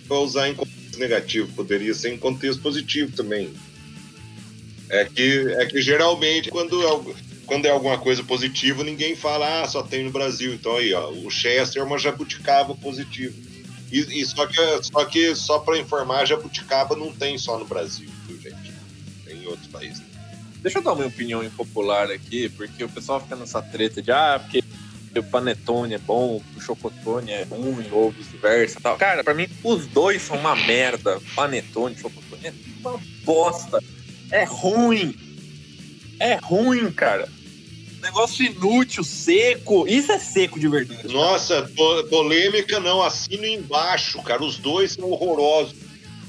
[0.07, 3.53] pra usar em contexto negativo, poderia ser em contexto positivo também.
[4.89, 9.67] É que, é que geralmente quando é, quando é alguma coisa positiva, ninguém fala, ah,
[9.67, 10.53] só tem no Brasil.
[10.53, 13.33] Então aí, ó, o Chester é uma jabuticaba positiva.
[13.91, 18.09] E, e só que só que só para informar, jabuticaba não tem só no Brasil,
[18.27, 18.73] viu, gente?
[19.25, 20.01] Tem em outros países.
[20.61, 24.39] Deixa eu dar uma opinião impopular aqui, porque o pessoal fica nessa treta de ah,
[24.43, 24.63] porque
[25.17, 28.97] o panetone é bom, o chocotone é ruim, ou vice-versa tal.
[28.97, 31.19] Cara, pra mim, os dois são uma merda.
[31.35, 33.81] Panetone, chocotone é uma bosta.
[34.31, 35.15] É ruim.
[36.19, 37.27] É ruim, cara.
[38.01, 39.87] Negócio inútil, seco.
[39.87, 41.07] Isso é seco de verdade.
[41.11, 44.43] Nossa, po- polêmica não, assino embaixo, cara.
[44.43, 45.75] Os dois são horrorosos.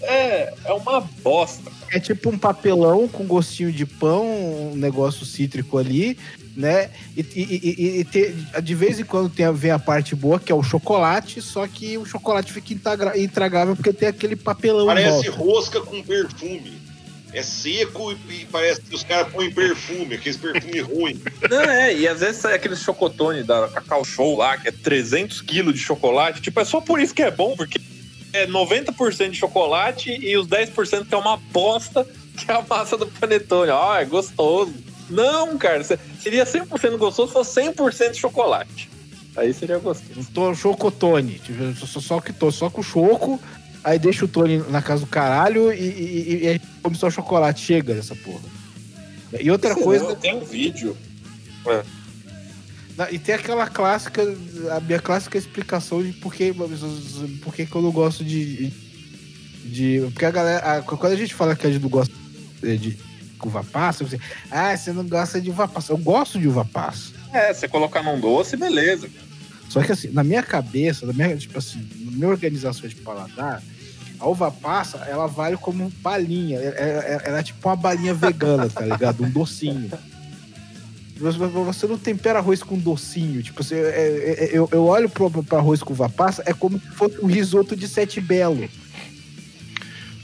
[0.00, 1.70] É, é uma bosta.
[1.90, 4.26] É tipo um papelão com gostinho de pão,
[4.72, 6.16] um negócio cítrico ali,
[6.56, 6.90] né?
[7.16, 10.38] E, e- e- e te- de vez em quando tem, a- vem a parte boa,
[10.38, 12.72] que é o chocolate, só que o chocolate fica
[13.16, 15.42] intragável porque tem aquele papelão em Parece volta.
[15.42, 16.78] rosca com perfume.
[17.32, 21.22] É seco e, e parece que os caras põem perfume, aqueles perfume ruim.
[21.50, 25.42] Não, é, e às vezes sai aquele chocotone da Cacau Show lá, que é 300
[25.42, 26.40] quilos de chocolate.
[26.40, 27.78] Tipo, é só por isso que é bom, porque
[28.32, 32.96] é 90% de chocolate e os 10% que é uma bosta, que é a massa
[32.96, 33.70] do panetone.
[33.72, 34.74] Ah, é gostoso.
[35.10, 38.88] Não, cara, se- seria 100% gostoso se fosse 100% chocolate.
[39.36, 40.28] Aí seria gostoso.
[40.34, 41.38] To- chocotone.
[41.38, 43.40] Tipo, só, só que tô só com o choco,
[43.84, 47.60] aí deixa o Tony na casa do caralho e, e, e gente come só chocolate.
[47.64, 48.44] Chega dessa porra.
[49.40, 50.14] E outra coisa.
[50.16, 50.96] Tem um vídeo.
[52.96, 54.22] Na- E tem aquela clássica,
[54.76, 56.52] a minha clássica explicação de por que,
[57.42, 58.72] por que, que eu não gosto de,
[59.64, 60.00] de.
[60.12, 60.78] Porque a galera.
[60.78, 62.12] a- quando a gente fala que a gente não gosta
[62.62, 62.96] de,
[63.44, 64.04] uva passa.
[64.04, 64.18] Você,
[64.50, 65.92] ah, você não gosta de uva passa.
[65.92, 67.12] Eu gosto de uva passa.
[67.32, 69.08] É, você colocar num doce, beleza.
[69.68, 73.62] Só que assim, na minha cabeça, na minha, tipo assim, na minha organização de paladar,
[74.18, 76.58] a uva passa, ela vale como balinha.
[76.58, 79.22] É- é- Ela é tipo uma balinha vegana, tá ligado?
[79.24, 79.90] Um docinho.
[81.18, 83.42] Você- Você não tempera arroz com docinho.
[83.42, 86.52] Tipo, assim, é- é- é- eu, eu olho pro, pro arroz com uva passa, é
[86.54, 88.68] como se fosse um risoto de sete belo.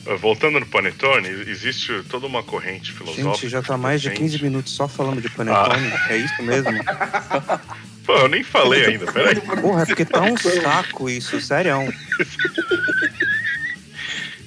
[0.06, 3.32] Uh, Voltando no Panetone, existe toda uma corrente filosófica.
[3.34, 5.86] Gente, já tá que mais de defende- 15 minutos só falando de panetone.
[6.10, 6.70] É isso mesmo?
[8.04, 9.40] Pô, eu nem falei ainda, peraí.
[9.40, 11.92] Porra, é porque tá um saco isso, sério.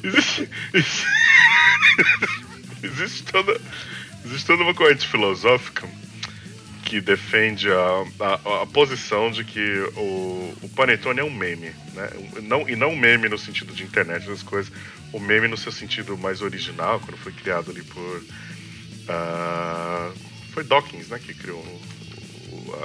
[0.03, 1.07] Existe, existe,
[2.83, 3.59] existe toda,
[4.23, 5.87] existe toda uma corrente filosófica
[6.85, 12.09] que defende a, a, a posição de que o, o panetone é um meme, né?
[12.43, 14.71] Não, e não um meme no sentido de internet das coisas,
[15.11, 18.23] o meme no seu sentido mais original, quando foi criado ali por.
[19.09, 20.11] ah,
[20.53, 21.61] foi Dawkins, né, que criou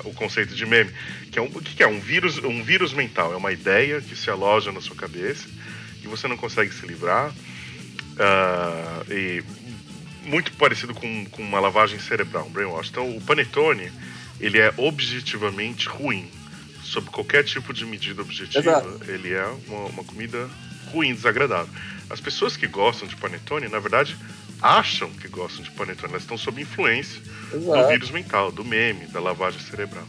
[0.05, 0.91] o, conceito de meme,
[1.31, 4.17] que é um, o que é um vírus, um vírus mental, é uma ideia que
[4.17, 5.49] se aloja na sua cabeça
[6.03, 7.33] e você não consegue se livrar.
[8.19, 9.43] ah, e
[10.25, 12.89] muito parecido com, com uma lavagem cerebral, um brainwash.
[12.91, 13.91] Então, o panetone,
[14.41, 16.31] ele é objetivamente ruim.
[16.83, 19.01] Sob qualquer tipo de medida objetiva, Exato.
[19.09, 20.49] ele é uma, uma comida
[20.93, 21.73] ruim, desagradável.
[22.11, 24.17] As pessoas que gostam de panetone, na verdade,
[24.63, 26.13] acham que gostam de panetone.
[26.13, 27.21] Elas estão sob influência
[27.51, 27.89] do Exato.
[27.89, 30.05] vírus mental, do meme, da lavagem cerebral.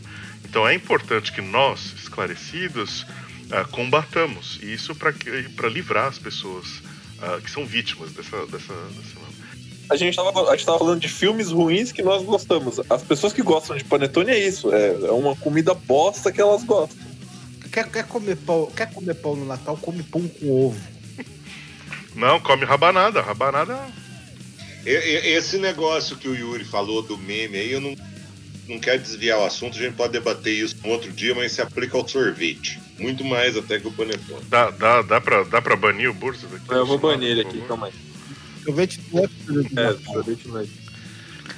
[0.45, 3.05] Então é importante que nós, esclarecidos,
[3.51, 6.81] ah, combatamos isso para livrar as pessoas
[7.19, 9.19] ah, que são vítimas dessa, dessa, dessa
[9.89, 12.79] A gente, tava, a gente tava falando de filmes ruins que nós gostamos.
[12.89, 14.71] As pessoas que gostam de panetone é isso.
[14.71, 16.97] É, é uma comida bosta que elas gostam.
[17.71, 19.75] Quer, quer, comer pão, quer comer pão no Natal?
[19.77, 20.93] Come pão com ovo.
[22.13, 23.19] Não, come rabanada.
[23.19, 24.02] Rabanada
[24.85, 27.95] Esse negócio que o Yuri falou do meme aí, eu não,
[28.67, 31.61] não quero desviar o assunto, a gente pode debater isso um outro dia, mas se
[31.61, 32.79] aplica ao sorvete.
[32.99, 34.43] Muito mais até que o panetone.
[34.49, 36.65] dá, dá, dá, pra, dá pra banir o Bursa daqui?
[36.69, 37.93] Eu vou banir ele aqui, calma aí.
[38.63, 40.65] Sorvete não é É, sorvete não é.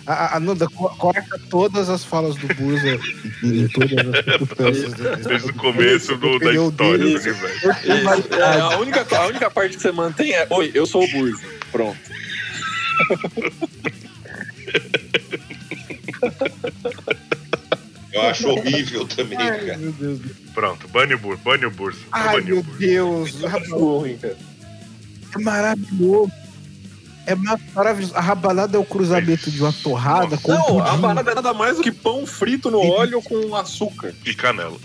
[0.07, 2.87] A, a, Nanda, co- corta todas as falas do Burza
[3.43, 4.93] em, todas as circunstâncias.
[5.25, 7.13] Desde o começo do, da história dele.
[7.19, 7.67] do universo.
[8.33, 11.43] É, a, única, a única parte que você mantém é: Oi, eu sou o Burza.
[11.71, 11.97] Pronto.
[18.13, 19.77] Eu acho horrível também, Ai, cara.
[19.77, 20.19] meu Deus.
[20.53, 21.41] Pronto, bane o Bursa.
[21.43, 21.99] Bane o Bursa.
[22.11, 22.77] Ai, Bane o meu.
[22.77, 23.31] Deus.
[23.71, 24.37] Ruim, cara.
[25.33, 26.31] É maravilhoso.
[27.25, 28.15] É ma- maravilhoso.
[28.15, 31.01] A rabanada é o cruzamento de uma torrada com um Não, a pudim.
[31.01, 34.13] parada é nada mais do que pão frito no óleo com açúcar.
[34.25, 34.77] E canela.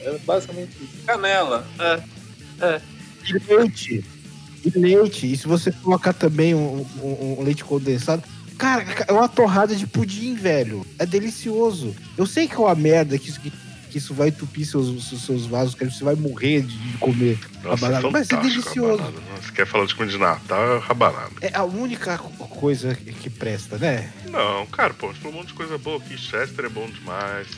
[0.00, 1.04] É basicamente isso.
[1.06, 1.66] Canela.
[1.78, 2.80] É.
[3.26, 4.04] E leite.
[4.64, 5.30] E leite.
[5.32, 8.22] E se você colocar também um, um- um leite condensado.
[8.58, 10.86] Cara, é uma torrada de pudim, velho.
[10.98, 11.94] É delicioso.
[12.16, 13.50] Eu sei que é uma merda que isso, que,
[13.90, 17.86] que isso vai entupir seus, seus, vasos, que você vai morrer de, de comer Nossa,
[17.86, 18.10] rabanada.
[18.10, 19.02] Mas é delicioso.
[19.02, 19.22] rabanada.
[19.42, 21.32] Você quer falar de comida de Natal, é rabanada.
[21.40, 24.12] É a única co- coisa que que presta, né?
[24.30, 26.16] Não, cara, pô, a gente falou um monte de coisa boa aqui.
[26.16, 27.48] Chester é bom demais.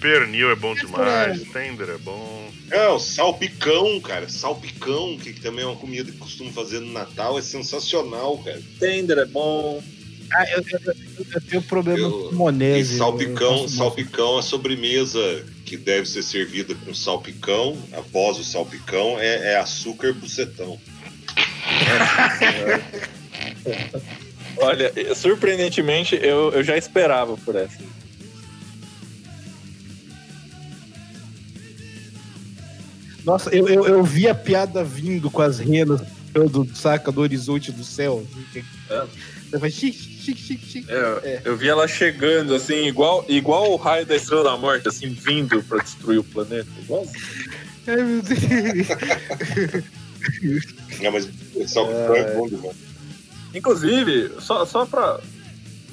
[0.00, 1.42] Pernil é bom demais.
[1.52, 2.50] Tender é bom.
[2.68, 4.28] Não, salpicão, cara.
[4.28, 8.60] Salpicão, que também é uma comida que costumo fazer no Natal, é sensacional, cara.
[8.78, 9.82] Tender é bom.
[10.32, 12.98] Ah, eu, eu- eu- eu tenho problema Eu- com E monese.
[12.98, 19.56] salpicão, salpicão, a sobremesa que deve ser servida com salpicão, após o salpicão, é, é
[19.56, 20.78] açúcar bucetão.
[24.58, 27.78] Olha, surpreendentemente, eu, eu já esperava por essa.
[33.26, 36.00] Nossa, eu, eu, eu vi a piada vindo com as renas
[36.32, 38.24] do saca do horizonte do céu.
[38.88, 39.04] É.
[39.50, 40.16] Você vai chique.
[40.88, 45.08] É, Eu vi ela chegando, assim, igual, igual o raio da Estrela da Morte, assim,
[45.08, 46.68] vindo pra destruir o planeta.
[46.80, 47.22] Igualzinho.
[47.86, 48.38] Ai, meu Deus.
[51.00, 51.28] Não, mas
[51.70, 52.76] salpicão é, bom demais.
[53.54, 55.20] Inclusive, só, só, pra,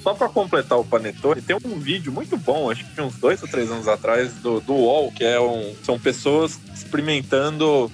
[0.03, 3.47] só pra completar o Panetone, tem um vídeo muito bom, acho que uns dois ou
[3.47, 7.89] três anos atrás, do, do UOL, que é um, são pessoas experimentando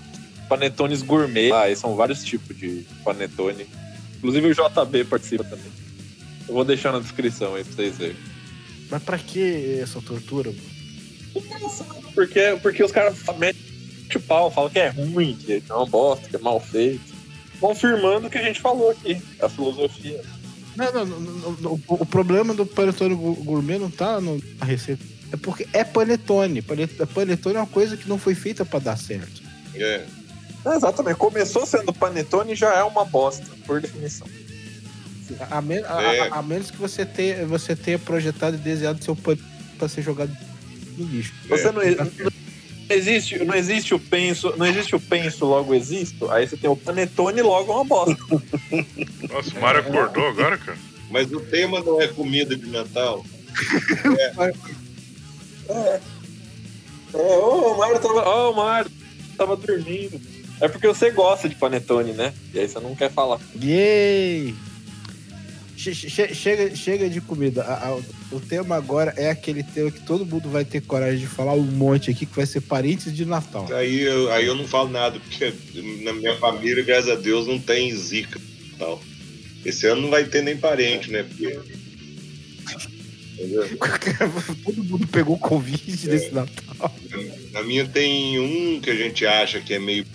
[0.50, 1.52] panetones gourmet.
[1.52, 3.68] Ah, e são vários tipos de panetone.
[4.18, 5.72] Inclusive o JB participa também.
[6.48, 8.18] Eu vou deixar na descrição aí pra vocês verem.
[8.90, 10.52] Mas pra que essa tortura?
[10.52, 12.12] mano?
[12.16, 13.62] Porque, porque os caras metem
[14.16, 17.14] o pau, falam que é ruim, que é uma bosta, que é mal feito.
[17.60, 20.20] Confirmando o que a gente falou aqui, a filosofia.
[20.80, 25.04] Não, não, não, não, o, o problema do panetone gourmet não tá na receita.
[25.32, 26.62] É porque é panetone.
[26.62, 29.42] Panet- Panetone é uma coisa que não foi feita pra dar certo.
[29.76, 30.06] É.
[30.66, 31.18] É, exatamente.
[31.18, 34.28] Começou sendo panetone e já é uma bosta, por definição.
[35.52, 36.30] A, men- a- a- É.
[36.32, 39.40] a menos que você tenha, você tenha projetado e desenhado seu pano
[39.78, 40.36] pra ser jogado
[40.98, 41.34] no lixo.
[41.48, 42.32] Você não, não
[42.90, 46.30] existe, não existe o penso, não existe o penso, logo existo.
[46.32, 48.18] Aí você tem o panetone logo é uma bosta.
[49.30, 50.78] Nossa, o Mário acordou agora, cara?
[51.10, 53.26] Mas o tema não é comida de Natal.
[55.72, 58.28] É, ô, o Mário tava.
[58.28, 58.92] Ó, o Mário
[59.38, 60.20] tava dormindo.
[60.60, 62.34] É porque você gosta de panetone, né?
[62.54, 63.40] E aí você não quer falar.
[63.62, 64.56] Yay!
[65.80, 67.64] Che- che- chega, chega de comida.
[68.34, 71.64] O tema agora é aquele tema que todo mundo vai ter coragem de falar um
[71.64, 73.66] monte aqui, que vai ser parentes de Natal.
[73.74, 75.54] Aí eu, aí eu não falo nada, porque
[76.04, 78.38] na minha família, graças a Deus, não tem zica
[78.78, 79.02] tal.
[79.64, 81.24] Esse ano não vai ter nem parente, né?
[81.24, 81.58] Porque...
[84.66, 86.94] Todo mundo pegou Covid desse Natal.
[87.54, 90.06] Na minha tem um que a gente acha que é meio.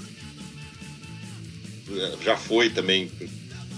[2.23, 3.11] Já foi também,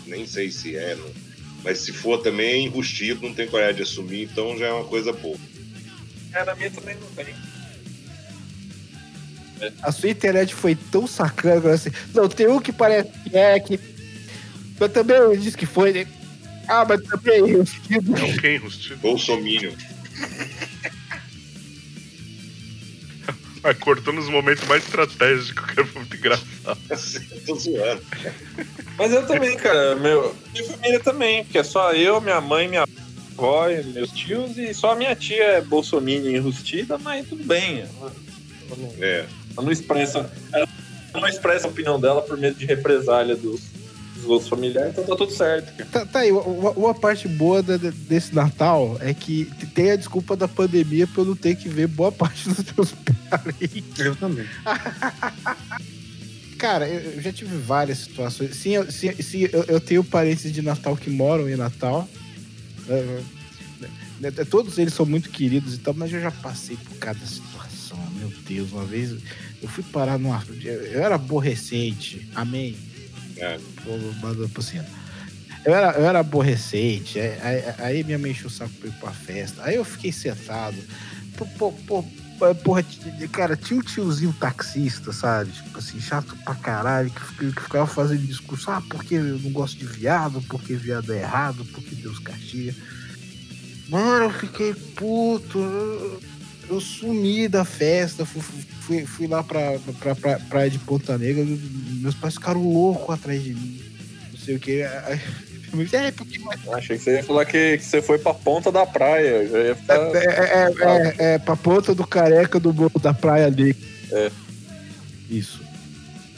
[0.05, 1.26] nem sei se é, não.
[1.67, 4.85] Mas se for também é enrustido, não tem coragem de assumir, então já é uma
[4.85, 5.37] coisa boa.
[6.33, 7.35] É, na minha também não tem.
[9.83, 11.91] A sua internet foi tão sacana assim.
[12.15, 13.81] Não, tem um que parece que é que.
[14.79, 16.07] Mas também eu disse que foi, né?
[16.69, 18.99] Ah, mas também eu É o quem, Rustido?
[18.99, 19.73] Bolsominion.
[23.67, 26.79] Vai cortou nos momentos mais estratégicos, que é muito engraçado.
[27.45, 28.01] Tô zoando.
[28.97, 29.97] Mas eu também, cara.
[29.97, 32.85] Meu, minha família também, porque é só eu, minha mãe, minha
[33.37, 37.81] avó e meus tios, e só a minha tia é bolsominion enrustida, mas tudo bem.
[37.81, 38.13] Ela,
[38.71, 39.27] ela não, É.
[39.57, 40.31] ela não expressa.
[40.53, 40.69] Ela
[41.15, 43.63] não expressa a opinião dela por medo de represália dos,
[44.17, 45.73] dos outros familiares, então tá tudo certo.
[45.77, 45.91] cara.
[45.91, 50.37] Tá, tá aí, uma, uma parte boa da- desse Natal é que tem a desculpa
[50.37, 52.93] da pandemia pra eu não ter que ver boa parte dos meus
[53.31, 53.99] parentes.
[53.99, 54.47] Eu também.
[56.59, 58.57] Cara, eu, eu já tive várias situações.
[58.57, 62.09] Sim, eu, sim, sim, eu, eu tenho parentes de Natal que moram em Natal.
[62.89, 63.21] É,
[64.23, 67.99] é, todos eles são muito queridos e tal, mas eu já passei por cada situação.
[68.19, 69.11] Meu Deus, uma vez
[69.63, 70.43] eu fui parar numa.
[70.65, 72.27] Eu era aborrecente.
[72.35, 72.75] Amém.
[75.65, 79.11] Eu era, eu era aborrecente, aí, aí, minha mãe encheu o saco pra ir pra
[79.11, 79.65] festa.
[79.65, 80.77] Aí eu fiquei sentado.
[81.59, 82.05] Pô, pô,
[82.63, 82.85] porra,
[83.33, 85.51] cara, tinha um tiozinho taxista, sabe?
[85.51, 88.71] Tipo assim, chato pra caralho, que, que ficava fazendo discurso.
[88.71, 92.75] Ah, porque eu não gosto de viado, porque viado é errado, porque Deus castiga.
[93.89, 96.21] Mano, eu fiquei puto.
[96.69, 98.43] Eu, sumi da festa, fui,
[98.81, 101.45] fui, fui lá pra, pra, pra praia de Ponta Negra.
[101.45, 103.81] Meus pais ficaram loucos atrás de mim.
[104.33, 104.83] Não sei o que.
[104.83, 105.21] É,
[106.13, 106.41] porque
[106.73, 109.49] Achei que você ia falar que, que você foi pra ponta da praia.
[109.49, 109.95] Já ia ficar.
[109.95, 113.77] É, é, é, é, é pra ponta do careca do morro da praia ali.
[114.11, 114.31] É.
[115.29, 115.61] Isso.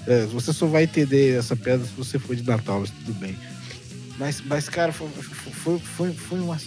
[0.07, 3.37] É, você só vai entender essa pedra se você for de Natal, mas tudo bem.
[4.19, 6.59] Mas, mas cara, foi, foi, foi, foi, uma,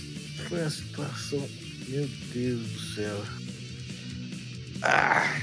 [0.47, 1.49] foi uma situação.
[1.89, 3.21] Meu Deus do céu.
[4.81, 5.35] Ah,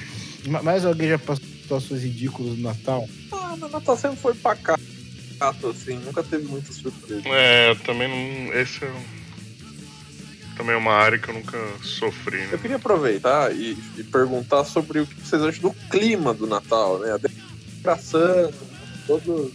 [0.47, 3.09] ma- mais alguém já passou situações ridículas no Natal?
[3.33, 4.81] Ah, meu Natal sempre foi pacato,
[5.69, 5.99] assim.
[5.99, 7.23] Nunca teve muita surpresa.
[7.29, 8.53] É, eu também não.
[8.59, 8.89] Esse é.
[8.91, 9.19] um-
[10.57, 12.59] Também é uma área que eu nunca sofri, Eu né?
[12.61, 17.13] queria aproveitar e, e perguntar sobre o que vocês acham do clima do Natal, né?
[17.13, 18.53] A decoração,
[19.07, 19.55] todo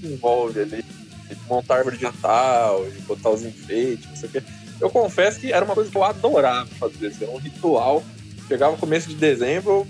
[0.00, 0.82] que envolve ali,
[1.28, 4.42] de montar árvore de Natal, de botar os enfeites, não sei o quê.
[4.80, 8.02] Eu confesso que era uma coisa que eu adorava fazer, assim, era um ritual.
[8.50, 9.86] Chegava começo de dezembro,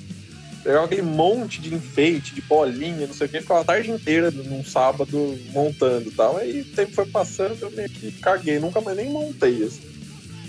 [0.63, 4.31] pegava aquele monte de enfeite, de bolinha, não sei o quê, ficava a tarde inteira
[4.31, 6.37] num sábado montando e tal.
[6.37, 9.81] Aí o tempo foi passando, eu meio que caguei, nunca mais nem montei, assim.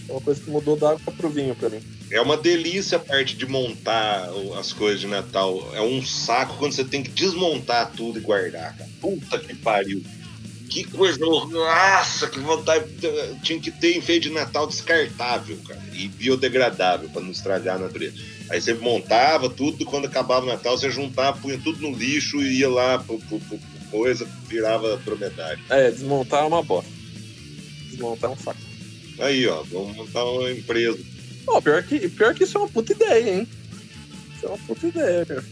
[0.09, 1.79] É uma coisa que mudou da água pro vinho pra mim.
[2.11, 5.71] É uma delícia a parte de montar as coisas de Natal.
[5.73, 8.89] É um saco quando você tem que desmontar tudo e guardar, cara.
[8.99, 10.03] Puta que pariu.
[10.71, 11.19] Que coisa.
[11.19, 12.85] Nossa, que vontade.
[13.43, 15.81] Tinha que ter enfeite de Natal descartável, cara.
[15.93, 18.15] E biodegradável, pra não estragar a natureza.
[18.49, 22.59] Aí você montava tudo, quando acabava o Natal, você juntava, punha tudo no lixo e
[22.59, 25.59] ia lá pro, pro- pro- pro coisa, virava dromedário.
[25.69, 26.89] É, desmontar é uma bosta.
[27.89, 28.59] Desmontar é um saco.
[29.19, 30.97] Aí, ó, vamos montar uma empresa.
[31.45, 33.47] Pô, pior que, pior que isso é uma puta ideia, hein?
[34.37, 35.43] Isso é uma puta ideia, cara.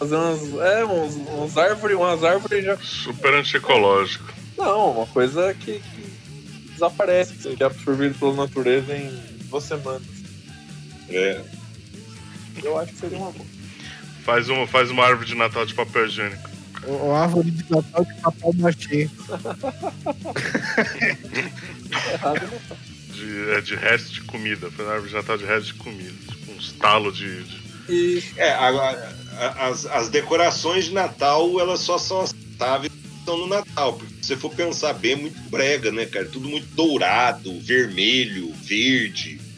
[0.00, 0.40] Fazer umas.
[0.72, 2.76] É, uns, uns árvores, umas árvores já.
[2.78, 4.33] Super antiecológico.
[4.56, 9.10] Não, uma coisa que, que desaparece, que é absorvido pela natureza em
[9.48, 10.02] duas semanas.
[11.08, 11.40] É.
[12.62, 13.46] Eu acho que seria uma boa.
[14.24, 16.48] Faz uma, faz uma árvore de Natal de papel higiênico.
[16.86, 19.10] O, o árvore de Natal de papel machê.
[22.20, 22.34] Tá.
[23.12, 24.70] De, é de resto de comida.
[24.70, 26.12] Faz uma árvore de Natal de resto de comida.
[26.28, 29.16] Tipo, uns talos de, de- E É, agora,
[29.58, 32.92] as, as decorações de Natal, elas só são aceitáveis
[33.24, 33.94] estão no Natal.
[33.94, 36.26] Porque se você for pensar bem, é muito brega, né, cara?
[36.26, 39.40] Tudo muito dourado, vermelho, verde.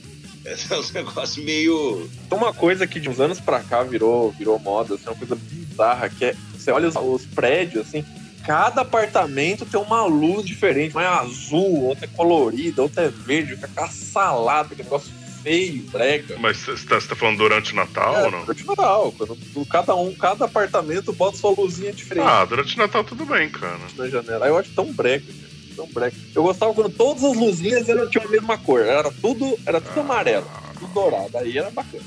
[0.46, 2.08] É um negócio meio.
[2.30, 6.08] Uma coisa que de uns anos pra cá virou, virou moda, assim, uma coisa bizarra,
[6.08, 6.36] que é.
[6.56, 8.04] Você olha os, os prédios, assim,
[8.44, 10.94] cada apartamento tem uma luz diferente.
[10.94, 15.10] Uma é azul, outra é colorida, outra é verde, fica aquela salada, aquele negócio
[15.46, 16.36] feio, brega.
[16.40, 18.40] Mas você tá, você tá falando durante o Natal É, ou não?
[18.40, 19.38] durante o Natal, quando
[19.70, 23.78] cada um, cada apartamento bota sua luzinha diferente Ah, durante o Natal tudo bem, cara.
[23.96, 24.44] na janela.
[24.46, 26.16] Aí eu acho tão brega, cara, tão brega.
[26.34, 28.80] Eu gostava quando todas as luzinhas eram, tinham a mesma cor.
[28.80, 30.46] Era tudo, era tudo amarelo,
[30.80, 31.38] tudo dourado.
[31.38, 32.02] Aí era bacana.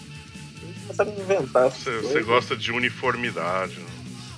[0.81, 3.75] Começaram a inventar Você, você gosta de uniformidade.
[3.75, 3.85] né?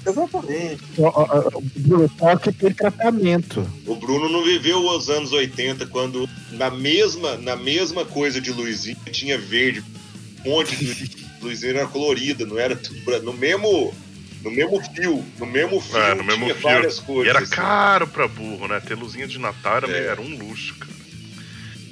[0.06, 0.82] Exatamente.
[0.98, 3.66] O toque tem tratamento.
[3.86, 8.98] O Bruno não viveu os anos 80, quando na mesma, na mesma coisa de luzinha
[9.12, 9.84] tinha verde,
[10.46, 13.26] um monte de luzinha era colorida, não era tudo branco.
[13.26, 13.94] No mesmo,
[14.44, 16.64] no mesmo fio, no mesmo fio, É, no mesmo tinha fio.
[16.64, 17.28] várias cores.
[17.28, 17.56] E era assim.
[17.56, 18.80] caro pra burro, né?
[18.82, 20.06] Ter luzinha de Natal era, É.
[20.08, 20.92] era um luxo, cara.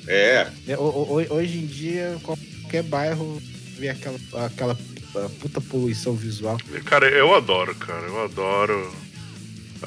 [0.07, 3.41] É, É, ho- ho- Hoje em dia, qualquer bairro
[3.77, 4.77] vê aquela, aquela
[5.39, 6.57] puta poluição visual.
[6.85, 8.05] Cara, eu adoro, cara.
[8.07, 8.91] Eu adoro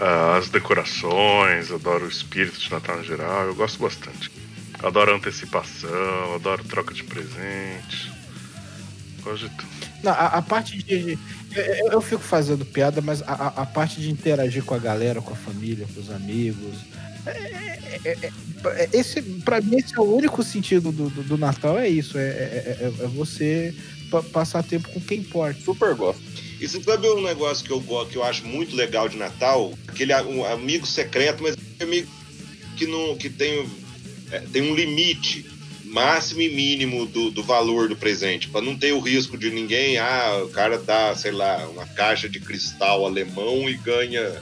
[0.01, 3.47] as decorações, adoro o espírito de Natal em geral.
[3.47, 4.31] Eu gosto bastante.
[4.83, 8.11] Adoro antecipação, adoro troca de presente.
[9.23, 9.69] Gosto de tudo.
[10.03, 11.19] Não, a, a parte de.
[11.55, 15.21] Eu, eu- fico fazendo piada, mas a, a- a parte de interagir com a galera,
[15.23, 16.79] com a família, com os amigos.
[17.27, 18.33] É- é-
[18.65, 22.19] é- esse, pra mim, esse é o único sentido do, do, do Natal, é isso.
[22.19, 23.75] É, é- é- você
[24.11, 25.61] pa- passar tempo com quem importa.
[25.61, 26.23] Super gosto.
[26.61, 29.73] E você sabe um negócio que eu, go- que eu acho muito legal de Natal?
[29.89, 32.09] Aquele um amigo secreto, mas amigo
[32.77, 33.67] que, não, que tem,
[34.31, 35.45] é, tem um limite
[35.85, 39.99] máximo e mínimo do, do valor do presente, para não ter o risco de ninguém,
[39.99, 44.41] ah, o cara dá, sei lá, uma caixa de cristal alemão e ganha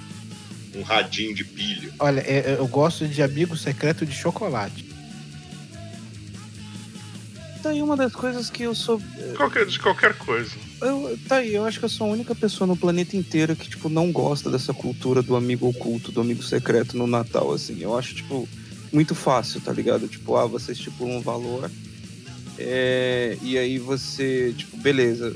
[0.74, 1.90] um radinho de pilha.
[1.98, 4.84] Olha, é- é- eu gosto de amigo secreto de chocolate.
[7.62, 9.00] Tá aí uma das coisas que eu sou.
[9.36, 10.52] Qualquer, de qualquer coisa.
[10.80, 13.68] Eu, tá aí, eu acho que eu sou a única pessoa no planeta inteiro que,
[13.68, 17.76] tipo, não gosta dessa cultura do amigo oculto, do amigo secreto no Natal, assim.
[17.82, 18.48] Eu acho, tipo,
[18.90, 20.08] muito fácil, tá ligado?
[20.08, 21.70] Tipo, ah, você estipula um valor.
[22.62, 25.34] é, e aí você, tipo, beleza.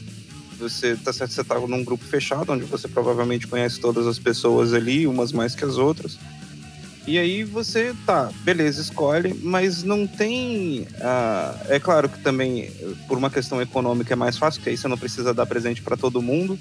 [0.58, 4.72] Você tá certo, você tá num grupo fechado, onde você provavelmente conhece todas as pessoas
[4.72, 6.18] ali, umas mais que as outras.
[7.06, 10.86] E aí você, tá, beleza, escolhe, mas não tem.
[11.00, 12.70] ah, é claro que também,
[13.06, 15.96] por uma questão econômica, é mais fácil, porque aí você não precisa dar presente para
[15.96, 16.58] todo mundo.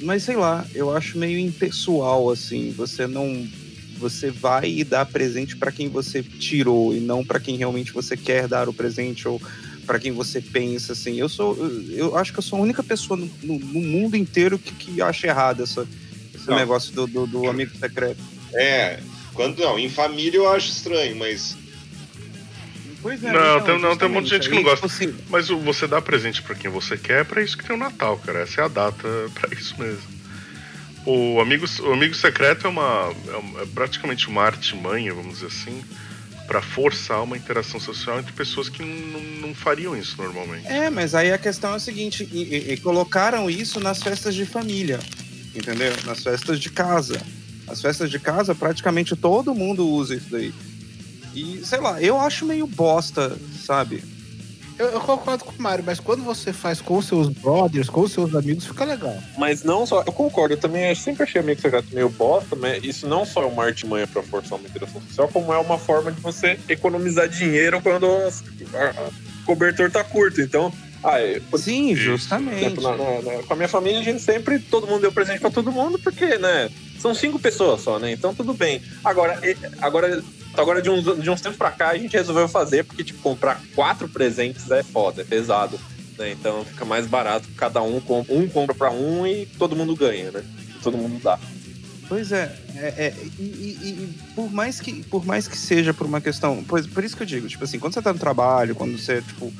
[0.00, 2.72] Mas sei lá, eu acho meio impessoal, assim.
[2.76, 3.46] Você não.
[3.98, 8.16] Você vai e dá presente para quem você tirou e não para quem realmente você
[8.16, 9.40] quer dar o presente ou
[9.84, 11.18] para quem você pensa, assim.
[11.18, 11.56] Eu sou.
[11.90, 15.00] Eu, acho que eu sou a única pessoa no, no- no mundo inteiro que, que
[15.02, 15.86] acha errado essa,
[16.34, 16.56] esse Não.
[16.56, 18.20] negócio do, do, do amigo secreto.
[18.54, 19.00] É,
[19.32, 21.56] quando não, em família eu acho estranho, mas
[23.02, 24.88] Pois Não, tem- não, tem um monte de gente que não Aí, gosta.
[24.88, 27.76] tipo assim, Mas você dá presente pra quem você quer, é pra isso que tem
[27.76, 28.40] o Natal, cara.
[28.40, 30.14] Essa é a data pra isso mesmo.
[31.04, 35.48] O amigo, o amigo secreto é uma, é uma- é praticamente uma artimanha, vamos dizer
[35.48, 35.84] assim,
[36.46, 40.66] pra forçar uma interação social entre pessoas que não, fariam isso normalmente.
[40.66, 44.44] É, mas aí a questão é a seguinte: e- e colocaram isso nas festas de
[44.44, 44.98] família,
[45.54, 45.92] entendeu?
[46.04, 47.20] Nas festas de casa.
[47.66, 50.52] As festas de casa, praticamente todo mundo usa isso daí.
[51.34, 54.02] E, sei lá, eu acho meio bosta, sabe?
[54.78, 58.00] Eu, eu concordo com o Mário, mas quando você faz com os seus brothers, com
[58.00, 59.16] os seus amigos, fica legal.
[59.38, 60.02] Mas não só.
[60.04, 63.46] Eu concordo, eu também sempre achei amigo secreto meio bosta, mas isso não só é
[63.46, 67.80] uma artimanha pra forçar uma interação social, como é uma forma de você economizar dinheiro
[67.80, 68.30] quando o
[69.46, 70.40] cobertor tá curto.
[70.40, 70.72] Então,
[71.04, 72.02] ah, é, por Sim, Isso.
[72.02, 72.64] justamente.
[72.64, 75.38] exemplo, na- na- na- com a minha família, a gente sempre, todo mundo deu presente
[75.40, 76.68] pra todo mundo, porque, né,
[76.98, 78.10] são cinco pessoas só, né?
[78.12, 78.80] Então tudo bem.
[79.04, 79.56] Agora, e-
[80.60, 83.20] agora, agora de, uns, de uns tempos pra cá, a gente resolveu fazer, porque, tipo,
[83.20, 85.78] comprar quatro presentes é foda, é pesado.
[86.18, 86.32] Né?
[86.32, 90.30] Então fica mais barato, cada um, com- um compra pra um e todo mundo ganha,
[90.30, 90.42] né?
[90.82, 91.38] Todo mundo dá.
[92.08, 96.06] Pois é, é, é, e, e- e por, mais que, por mais que seja por
[96.06, 96.62] uma questão.
[96.68, 99.22] Pois, por isso que eu digo, tipo assim, quando você tá no trabalho, quando você,
[99.22, 99.52] tipo.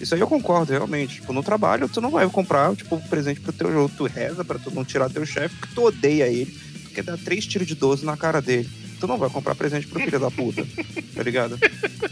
[0.00, 1.16] Isso aí eu concordo, realmente.
[1.16, 3.92] Tipo, no trabalho, tu não vai comprar, tipo, presente pro teu jogo.
[3.96, 6.58] Tu reza pra tu não tirar teu chefe, porque tu odeia ele,
[6.94, 8.68] quer dar três tiros de 12 na cara dele.
[9.00, 10.66] Tu não vai comprar presente pro filho da puta,
[11.16, 11.58] tá ligado?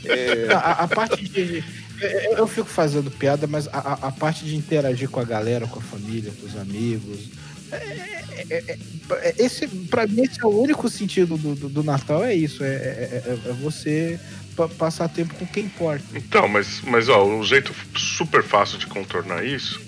[0.05, 1.63] É, A, a parte de.
[2.01, 3.79] eu- Eu fico fazendo piada, mas a,
[4.09, 7.29] a- parte de interagir com a galera, com a família, com os amigos.
[7.71, 8.79] é- é- é-
[9.11, 12.65] é- esse, pra mim, esse é o único sentido do, do, do Natal, é isso.
[12.65, 14.19] É, é- é- é você
[14.57, 16.05] pa- passar tempo com quem importa.
[16.15, 19.87] Então, mas, mas ó, o jeito super fácil de contornar isso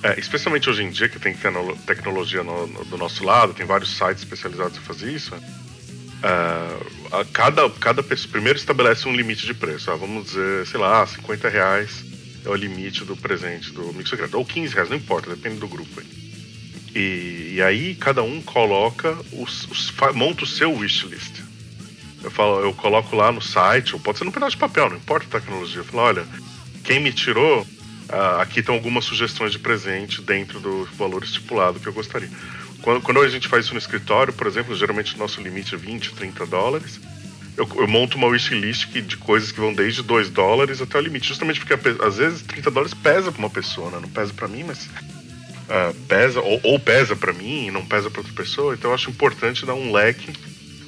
[0.00, 3.66] É, especialmente hoje em dia, que tem tecno- tecnologia no- no- do nosso lado, tem
[3.66, 5.34] vários sites especializados em fazer isso.
[6.22, 9.90] É, a cada, cada pessoa primeiro estabelece um limite de preço.
[9.90, 12.04] Ah, vamos dizer, sei lá, 50 reais
[12.44, 14.36] é o limite do presente do amigo secreto.
[14.36, 16.02] Ou 15 reais, não importa, depende do grupo.
[16.94, 21.42] E, e aí cada um coloca, os, os, monta o seu wishlist.
[22.22, 24.96] Eu, falo, eu coloco lá no site, ou pode ser num pedaço de papel, não
[24.96, 25.80] importa a tecnologia.
[25.80, 26.26] Eu falo, olha,
[26.82, 27.64] quem me tirou,
[28.08, 32.30] ah, aqui estão algumas sugestões de presente dentro do valor estipulado que eu gostaria.
[32.82, 35.78] Quando, quando a gente faz isso no escritório, por exemplo, geralmente o nosso limite é
[35.78, 37.00] 20, 30 dólares.
[37.56, 41.28] Eu, eu monto uma wishlist de coisas que vão desde 2 dólares até o limite.
[41.28, 41.74] Justamente porque
[42.04, 43.98] às vezes 30 dólares pesa pra uma pessoa, né?
[44.00, 44.88] Não pesa pra mim, mas
[45.68, 48.74] ah, pesa, ou, ou pesa pra mim e não pesa pra outra pessoa.
[48.74, 50.32] Então eu acho importante dar um leque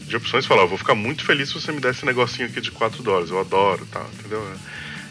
[0.06, 2.48] de opções e falar, eu vou ficar muito feliz se você me der esse negocinho
[2.48, 3.30] aqui de 4 dólares.
[3.30, 4.04] Eu adoro, tá?
[4.18, 4.44] Entendeu?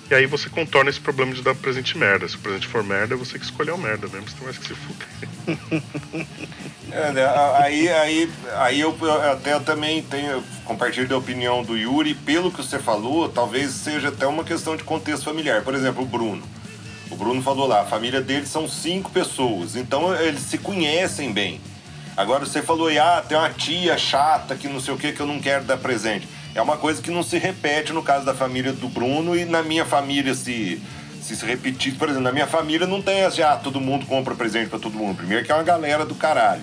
[0.09, 2.27] E aí você contorna esse problema de dar presente merda.
[2.27, 4.73] Se o presente for merda, é você que escolheu merda mesmo, você mais que se
[4.73, 6.27] fuder.
[6.91, 12.15] É, aí, aí, aí eu, eu até eu também tenho, compartilho da opinião do Yuri,
[12.15, 15.61] pelo que você falou, talvez seja até uma questão de contexto familiar.
[15.61, 16.41] Por exemplo, o Bruno.
[17.11, 21.61] O Bruno falou lá, a família dele são cinco pessoas, então eles se conhecem bem.
[22.17, 25.27] Agora você falou, ah, tem uma tia chata que não sei o que que eu
[25.27, 26.27] não quero dar presente.
[26.55, 29.61] É uma coisa que não se repete no caso da família do Bruno e na
[29.63, 30.81] minha família se
[31.21, 31.93] se, se repetir.
[31.95, 34.95] Por exemplo, na minha família não tem assim, ah, todo mundo compra presente pra todo
[34.97, 35.17] mundo.
[35.17, 36.61] Primeiro que é uma galera do caralho.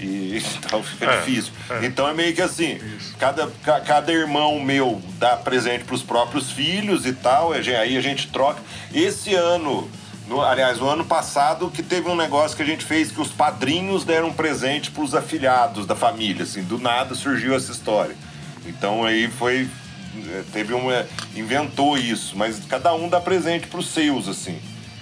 [0.00, 1.52] E então fica É, difícil.
[1.70, 1.86] é.
[1.86, 3.14] Então é meio que assim, Isso.
[3.18, 8.26] cada, ca- cada irmão meu dá presente pros próprios filhos e tal, aí a gente
[8.28, 8.60] troca.
[8.92, 9.88] Esse ano,
[10.28, 13.28] no- aliás, o ano passado que teve um negócio que a gente fez que os
[13.28, 18.16] padrinhos deram presente pros afilhados da família, assim, do nada surgiu essa história.
[18.66, 19.68] Então aí foi
[20.16, 24.58] eh, teve um eh, inventou isso, mas cada um dá presente pros seus assim.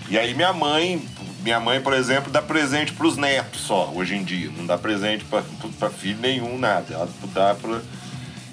[0.08, 1.02] E aí minha mãe,
[1.42, 4.50] minha mãe, por exemplo, dá presente pros netos só, hoje em dia.
[4.56, 6.94] Não dá presente pra filho nenhum, nada.
[6.94, 7.80] Ela dá pra...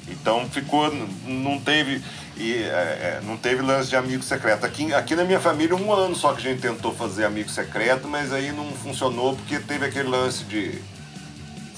[0.08, 0.92] Então ficou,
[1.26, 2.02] não teve,
[2.36, 4.66] e, é, é, não teve lance de amigo secreto.
[4.66, 8.08] Aqui, aqui na minha família, um ano só que a gente tentou fazer amigo secreto,
[8.08, 10.82] mas aí não funcionou porque teve aquele lance de.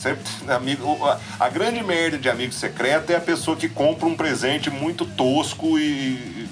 [0.02, 0.98] Sempre, amigo,
[1.40, 5.78] a, grande merda de amigo secreto é a pessoa que compra um presente muito tosco
[5.78, 5.84] e.
[5.84, 6.50] e-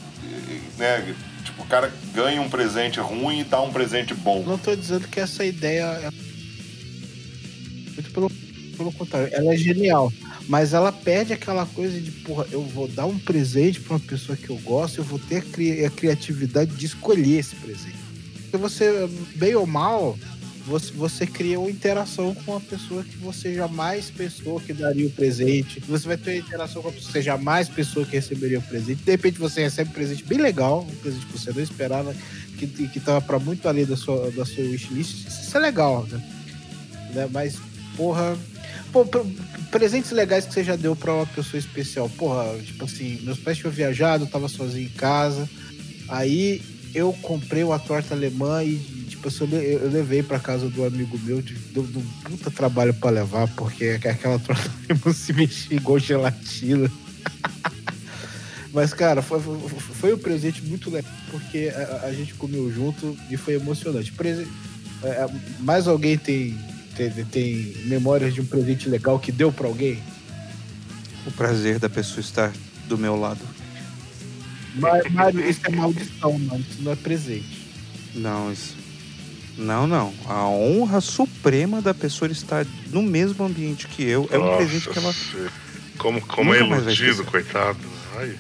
[0.78, 4.44] né, tipo, o cara ganha um presente ruim e dá um presente bom.
[4.44, 6.12] Não tô dizendo que essa ideia é.
[7.96, 8.30] Muito pelo,
[8.78, 10.14] pelo contrário, ela é genial.
[10.48, 14.38] Mas ela perde aquela coisa de, porra, eu vou dar um presente pra uma pessoa
[14.38, 17.98] que eu gosto, eu vou ter a, cri- a criatividade de escolher esse presente.
[18.44, 20.18] Porque você, bem ou mal,
[20.70, 25.10] você, você cria uma interação com a pessoa que você jamais pensou que daria o
[25.10, 25.80] presente.
[25.82, 29.04] Você vai ter interação com a pessoa que você jamais pensou que receberia o presente.
[29.04, 32.16] De repente você recebe um presente bem legal, um presente que você não esperava,
[32.58, 35.28] que, que pra muito além da sua, da sua wishlist.
[35.28, 36.22] Isso é legal, né?
[37.14, 37.28] Né?
[37.32, 37.58] Mas,
[37.98, 38.38] porra.
[38.92, 39.22] Pô, pre-
[39.70, 42.10] presentes legais que você já deu pra uma pessoa especial.
[42.10, 45.48] Porra, tipo assim, meus pais tinham viajado, eu tava sozinho em casa.
[46.08, 46.62] Aí
[46.94, 48.76] eu comprei uma torta alemã e,
[49.20, 53.10] tipo eu, eu levei pra casa do amigo meu, de- deu, um puta trabalho pra
[53.12, 56.90] levar, porque aquela torta alemã se mexia igual gelatina.
[58.72, 63.36] Mas, cara, foi, foi, um presente muito legal, porque a, a gente comeu junto e
[63.36, 64.12] foi emocionante.
[64.12, 64.48] Prese-
[65.04, 65.28] é,
[65.60, 66.58] mais alguém tem,
[66.96, 70.00] tem, tem memórias de um presente legal que deu pra alguém?
[71.26, 72.54] O prazer da pessoa estar
[72.88, 73.40] do meu lado.
[75.12, 76.64] Mário, isso é maldição, mano.
[76.70, 77.68] Isso não é presente.
[78.14, 78.79] Não, isso.
[79.60, 80.14] Não, não.
[80.26, 84.90] A honra suprema da pessoa estar no mesmo ambiente que eu é um Nossa, presente
[84.90, 85.14] que ela.
[85.98, 87.78] Como, como é iludido, coitado.
[88.18, 88.40] Ai.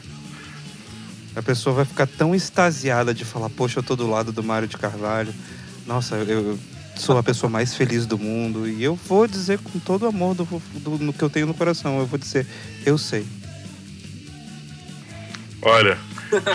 [1.35, 4.67] A pessoa vai ficar tão extasiada de falar, poxa, eu tô do lado do Mário
[4.67, 5.33] de Carvalho.
[5.85, 6.57] Nossa, eu,
[6.95, 8.67] sou a pessoa mais feliz do mundo.
[8.67, 11.53] E eu vou dizer com todo o amor do, do- no que eu tenho no
[11.53, 12.47] coração, eu vou dizer,
[12.85, 13.25] eu sei.
[15.61, 15.97] Olha,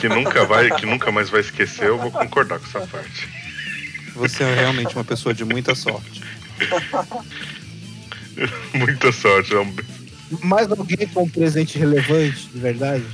[0.01, 3.29] que nunca vai, que nunca mais vai esquecer, eu vou concordar com essa parte.
[4.15, 6.23] Você é realmente uma pessoa de muita sorte.
[8.75, 9.55] Muita sorte.
[9.55, 9.75] é um-
[10.43, 13.05] Mais alguém com um presente relevante, de verdade?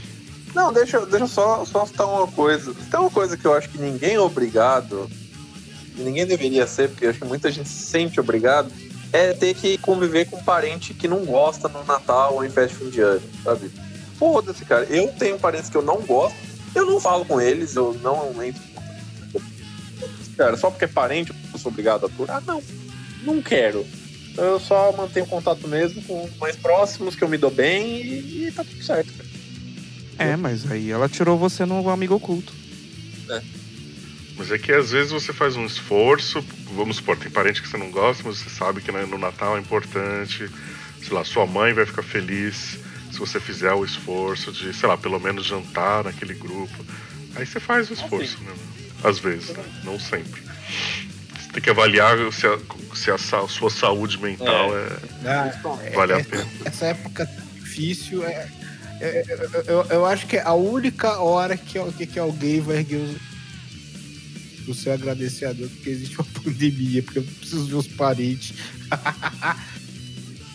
[0.54, 2.74] Não, deixa, eu- deixa eu só, só citar uma coisa.
[2.90, 5.08] Tem uma coisa que eu acho que ninguém é obrigado,
[5.96, 8.70] e ninguém deveria ser, porque eu acho que muita gente se sente obrigado,
[9.12, 12.76] é ter que conviver com um parente que não gosta no Natal ou em festa
[12.78, 13.70] de fim de ano, sabe?
[14.18, 14.84] Foda-se, cara.
[14.84, 16.36] Eu tenho parentes que eu não gosto,
[16.74, 18.62] eu não falo com eles, eu não entro.
[20.40, 22.42] Cara, só porque é parente, eu sou obrigado a aturar?
[22.46, 22.62] Não,
[23.24, 23.86] não quero.
[24.38, 28.46] Eu só mantenho contato mesmo com os mais próximos, que eu me dou bem e,
[28.46, 29.28] e tá tudo certo, cara.
[30.30, 32.54] É, mas aí ela tirou você no amigo oculto.
[34.34, 36.42] Mas é que às vezes você faz um esforço
[36.74, 39.60] vamos supor, tem parente que você não gosta, mas você sabe que no Natal é
[39.60, 40.48] importante.
[41.02, 42.78] Sei lá, sua mãe vai ficar feliz
[43.12, 46.82] se você fizer o esforço de, sei lá, pelo menos jantar naquele grupo.
[47.36, 48.54] Aí você faz o esforço, né?
[49.02, 49.64] Às vezes, né?
[49.84, 50.42] não sempre.
[51.40, 52.58] Você tem que avaliar se a,
[52.94, 54.88] se a sa- sua saúde mental é,
[55.26, 55.50] Ah,
[55.94, 56.46] vale a essa- pena.
[56.64, 58.48] Essa época difícil é.
[59.00, 62.76] é- é- eu, eu acho que é a única hora que, que, que alguém vai
[62.78, 67.74] erguer os, o seu agradecer a Deus porque existe uma pandemia, porque eu preciso ver
[67.76, 68.54] os parentes.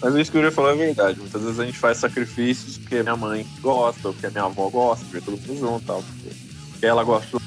[0.01, 1.19] Mas isso que o Yuri falou é verdade.
[1.19, 4.69] Muitas vezes a gente faz sacrifícios porque minha mãe gosta, ou porque a minha avó
[4.69, 6.03] gosta, porque todo mundo junto e tal.
[6.03, 6.35] Porque,
[6.71, 7.37] porque ela gosta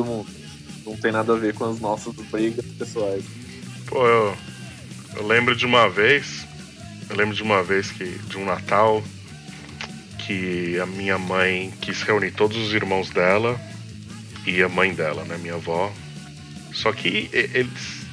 [0.00, 0.26] todo mundo.
[0.86, 3.24] Não tem nada a ver com as nossas brigas pessoais.
[3.86, 4.36] Pô, eu,
[5.16, 6.46] eu lembro de uma vez.
[7.08, 8.04] Eu lembro de uma vez que.
[8.04, 9.02] de um Natal
[10.26, 13.60] que a minha mãe quis reunir todos os irmãos dela
[14.46, 15.92] e a mãe dela, né, minha avó.
[16.72, 18.06] Só que eles,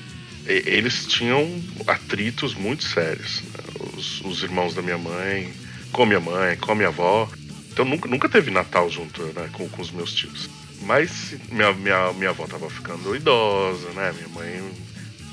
[0.45, 1.47] eles tinham
[1.85, 3.43] atritos muito sérios.
[3.43, 3.63] né,
[3.95, 5.53] Os, os irmãos da minha mãe,
[5.91, 7.29] com minha mãe, com minha avó.
[7.71, 10.49] Então nunca, nunca teve Natal junto né, com, com os meus tios.
[10.81, 14.11] Mas minha, minha, minha avó tava ficando idosa, né?
[14.13, 14.71] Minha mãe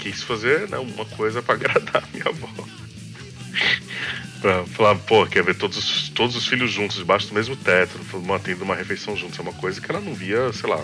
[0.00, 2.48] quis fazer né, uma coisa pra agradar minha avó.
[4.40, 7.98] pra falar, pô, quer ver todos, os- todos os filhos juntos, debaixo do mesmo teto,
[8.24, 9.38] mantendo uma refeição juntos.
[9.38, 10.82] É uma coisa que ela não via, sei lá,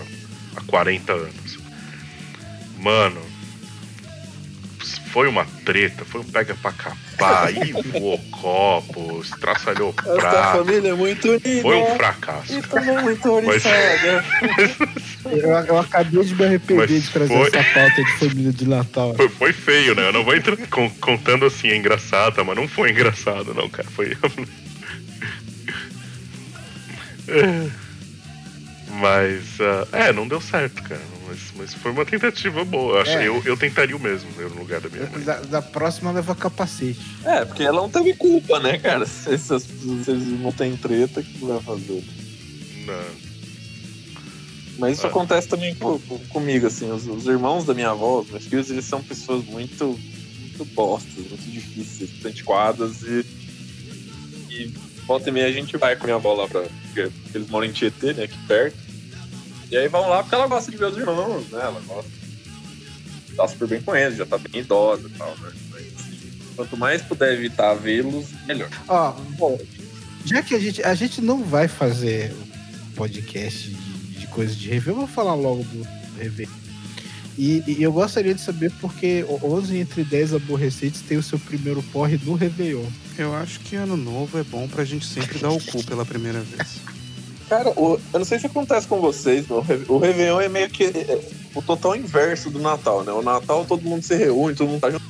[0.55, 1.59] há 40 anos.
[2.79, 3.21] Mano,
[5.11, 10.57] foi uma treta, foi um pega pra capar, aí voou copo, estraçalhou Essa prato.
[10.59, 11.61] família é muito unida.
[11.61, 12.53] Foi um fracasso.
[12.57, 14.25] E também muito Mas- oriçada.
[15.25, 18.67] Eu, eu acabei de me arrepender Mas de trazer foi- essa pauta de família de
[18.67, 19.13] Natal.
[19.15, 20.07] Foi, foi feio, né?
[20.07, 23.87] Eu não vou entrar con- contando assim, é engraçado, mas não foi engraçado, não, cara.
[23.91, 24.17] Foi.
[27.27, 27.69] É.
[28.99, 30.99] mas, ah, é, não deu certo, cara.
[31.31, 32.95] Mas, mas foi uma tentativa boa.
[32.97, 33.27] Eu, acho, É.
[33.27, 35.23] eu, eu tentaria o mesmo, eu, no lugar da minha mãe.
[35.23, 36.99] Da, da próxima leva capacete.
[37.23, 39.05] É, porque ela não teve culpa, né, cara?
[39.05, 42.03] Se, eles não têm treta, o que vai fazer?
[42.85, 43.31] Não.
[44.77, 45.09] Mas isso Ah.
[45.09, 46.91] acontece também co- co- comigo, assim.
[46.91, 49.97] Os, os irmãos da minha avó, os meus filhos, eles são pessoas muito,
[50.41, 53.25] muito bostas, muito difíceis, muito antiquadas e.
[54.49, 54.73] E
[55.07, 56.61] volta e meia a gente vai com a minha avó lá pra.
[56.61, 58.77] Porque eles moram em Tietê, né, aqui perto.
[59.71, 61.59] E aí vão lá porque ela gosta de ver os irmãos, né?
[61.61, 62.11] Ela gosta.
[63.35, 65.51] Tá super bem com eles, já tá bem idosa e tal, né?
[65.71, 68.69] Mas, assim, quanto mais puder evitar vê-los, melhor.
[68.87, 69.57] Ó, bom,
[70.25, 72.33] já que a gente, a gente não vai fazer
[72.95, 76.49] podcast de, de coisas de review, eu vou falar logo do review.
[77.37, 81.39] E, e eu gostaria de saber porque o 11 entre 10 aborrecentes tem o seu
[81.39, 82.85] primeiro porre no Réveillon.
[83.17, 86.41] Eu acho que ano novo é bom pra gente sempre dar o cu pela primeira
[86.41, 86.81] vez.
[87.51, 89.55] Cara, o- eu não sei se acontece com vocês, o
[89.89, 91.19] o Réveillon é meio que é,
[91.53, 93.11] o total inverso do Natal, né?
[93.11, 95.03] O Natal todo mundo se reúne, todo mundo tá junto.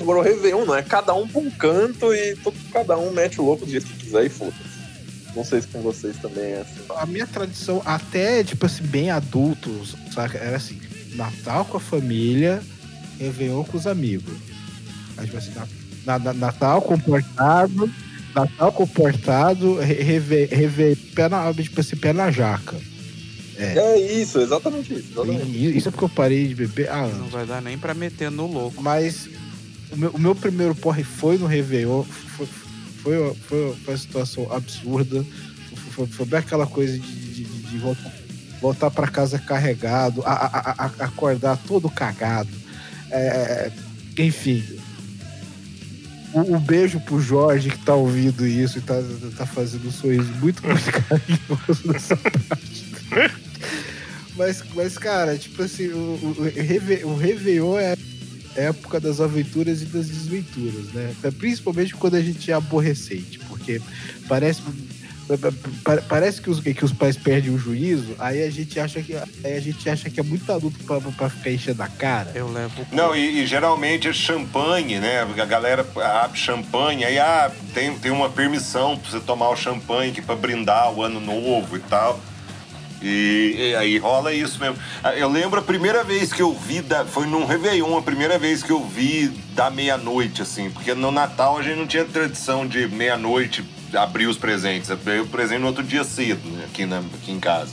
[0.00, 3.40] Agora o Réveillon não, é cada um pra um canto e todo, cada um mete
[3.40, 4.78] o louco do jeito que quiser e foda-se.
[5.34, 6.80] Não sei se com vocês também é assim.
[6.96, 10.38] A minha tradição, até, tipo assim, bem adultos, saca?
[10.38, 10.80] Era assim,
[11.16, 12.62] Natal com a família,
[13.18, 14.34] Réveillon com os amigos.
[15.16, 15.66] Aí, tipo assim, na-
[16.06, 17.90] na- na- Natal comportado,
[18.34, 22.76] Natal comportado, re- reve, reve, pé na, tipo assim, pé na jaca.
[23.56, 25.10] É isso, exatamente isso.
[25.12, 25.46] exatamente.
[25.50, 27.32] E Isso é porque eu parei de beber há Não anos.
[27.32, 28.80] vai dar nem pra meter no louco.
[28.80, 29.28] Mas
[29.90, 32.04] o meu, o meu primeiro porre foi no Réveillon.
[32.04, 32.46] Foi,
[33.02, 35.24] foi, foi, foi uma situação absurda.
[35.74, 38.12] Foi, foi, foi bem aquela coisa de, de, de- de voltar,
[38.60, 42.50] voltar para casa carregado, a, a- a- acordar todo cagado.
[43.10, 43.72] É,
[44.18, 44.62] enfim.
[46.34, 48.94] Um, um beijo pro Jorge que tá ouvindo isso e tá,
[49.36, 53.38] tá fazendo um sorriso muito, muito carinhoso nessa parte.
[54.36, 57.94] Mas, mas, cara, tipo assim, o, o, Reve- o Réveillon é
[58.56, 61.12] a época das aventuras e das desventuras, né?
[61.38, 63.80] Principalmente quando a gente é aborrecente, porque
[64.28, 64.70] parece, pa-
[66.08, 69.56] parece que, os, que os pais perdem o juízo, aí a gente acha que, aí
[69.56, 72.32] a gente acha que é muito adulto pra, pra ficar enchendo a cara.
[72.34, 72.86] Eu levo.
[72.92, 75.22] Não, e, e geralmente é champanhe, né?
[75.22, 75.86] A galera
[76.22, 80.36] abre champanhe, aí ah, tem, tem uma permissão pra você tomar o champanhe que pra
[80.36, 82.20] brindar o ano novo e tal.
[83.00, 84.76] E, e aí rola isso mesmo.
[85.02, 88.38] Ah, Eu lembro a primeira vez que eu vi, da, foi num Réveillon, a primeira
[88.38, 92.66] vez que eu vi da meia-noite, assim, porque no Natal a gente não tinha tradição
[92.66, 93.64] de meia-noite
[93.94, 94.90] abrir os presentes.
[94.90, 97.72] Eu dei o presente no outro dia cedo, aqui, na, aqui em casa.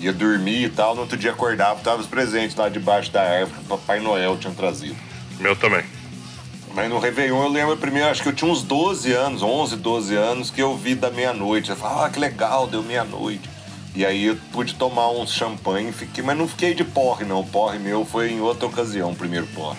[0.00, 3.52] Ia dormir e tal, no outro dia acordava, tava os presentes lá debaixo da árvore
[3.52, 4.96] que o Papai Noel tinha trazido.
[5.38, 5.84] Meu também.
[6.74, 10.14] Mas no Réveillon eu lembro primeiro, acho que eu tinha uns 12 anos, 11, 12
[10.14, 11.70] anos, que eu vi da meia-noite.
[11.70, 13.48] Eu falava, ah, que legal, deu meia-noite.
[13.94, 17.40] E aí eu pude tomar uns champanhe, fiquei, mas não fiquei de porre, não.
[17.40, 19.78] O porre meu foi em outra ocasião, o primeiro porre.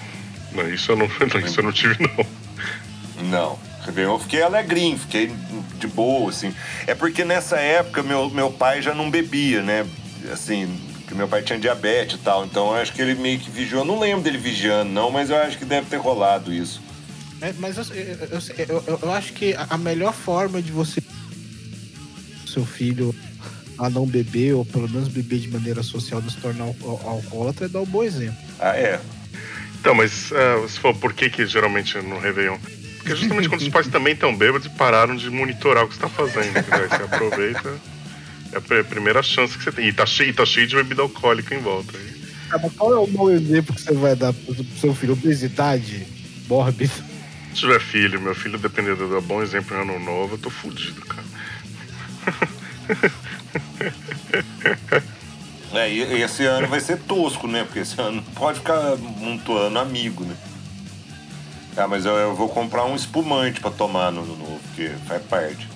[0.51, 1.05] Não, isso eu não,
[1.45, 3.29] isso eu não tive, não.
[3.29, 3.70] Não.
[3.85, 5.31] Réveillon eu fiquei alegrinho, fiquei
[5.79, 6.53] de boa, assim.
[6.87, 9.85] É porque nessa época meu, meu pai já não bebia, né?
[10.31, 12.45] Assim, que meu pai tinha diabetes e tal.
[12.45, 13.81] Então eu acho que ele meio que vigiou.
[13.81, 16.81] Eu não lembro dele vigiando, não, mas eu acho que deve ter rolado isso.
[17.41, 21.01] É, mas eu, eu, eu, eu, eu acho que a melhor forma de você
[22.45, 23.15] seu filho
[23.79, 27.65] a não beber, ou pelo menos beber de maneira social, não se tornar al- alcoólatra,
[27.65, 28.37] é dar um bom exemplo.
[28.59, 28.99] Ah, é.
[29.79, 32.57] Então, mas é, se for por que que geralmente no Réveillon?
[33.01, 36.01] Porque justamente quando os pais também estão bêbados e pararam de monitorar o que você
[36.01, 36.57] tá fazendo.
[36.57, 36.83] entendeu?
[36.83, 37.73] Aí você aproveita.
[38.53, 39.87] É a pri- primeira chance que você tem.
[39.87, 41.97] E tá cheio, tá cheio de bebida alcoólica em volta.
[41.97, 42.21] aí.
[42.51, 45.13] Ah, mas qual é o bom exemplo que você vai dar pro seu filho?
[45.13, 46.05] Obesidade
[46.47, 46.91] mórbida.
[47.53, 51.01] Se tiver filho, meu filho, dependendo do bom exemplo em ano novo, eu tô fudido,
[51.01, 51.23] cara.
[55.73, 57.63] É, e e esse ano vai ser tosco, né?
[57.63, 60.35] Porque esse ano não pode ficar montuando amigo, né?
[61.75, 65.67] Ah, mas eu, eu vou comprar um espumante pra tomar no novo, porque faz parte.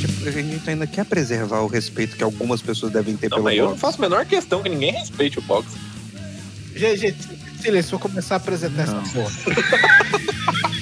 [0.00, 3.44] Tipo, a gente ainda quer preservar o respeito que algumas pessoas devem ter Não, pelo
[3.44, 3.80] mas eu não boxe.
[3.80, 5.76] faço a menor questão que ninguém respeite o boxe.
[6.76, 7.18] Gente, gente,
[7.60, 9.32] silêncio, vou começar a apresentar essa porra.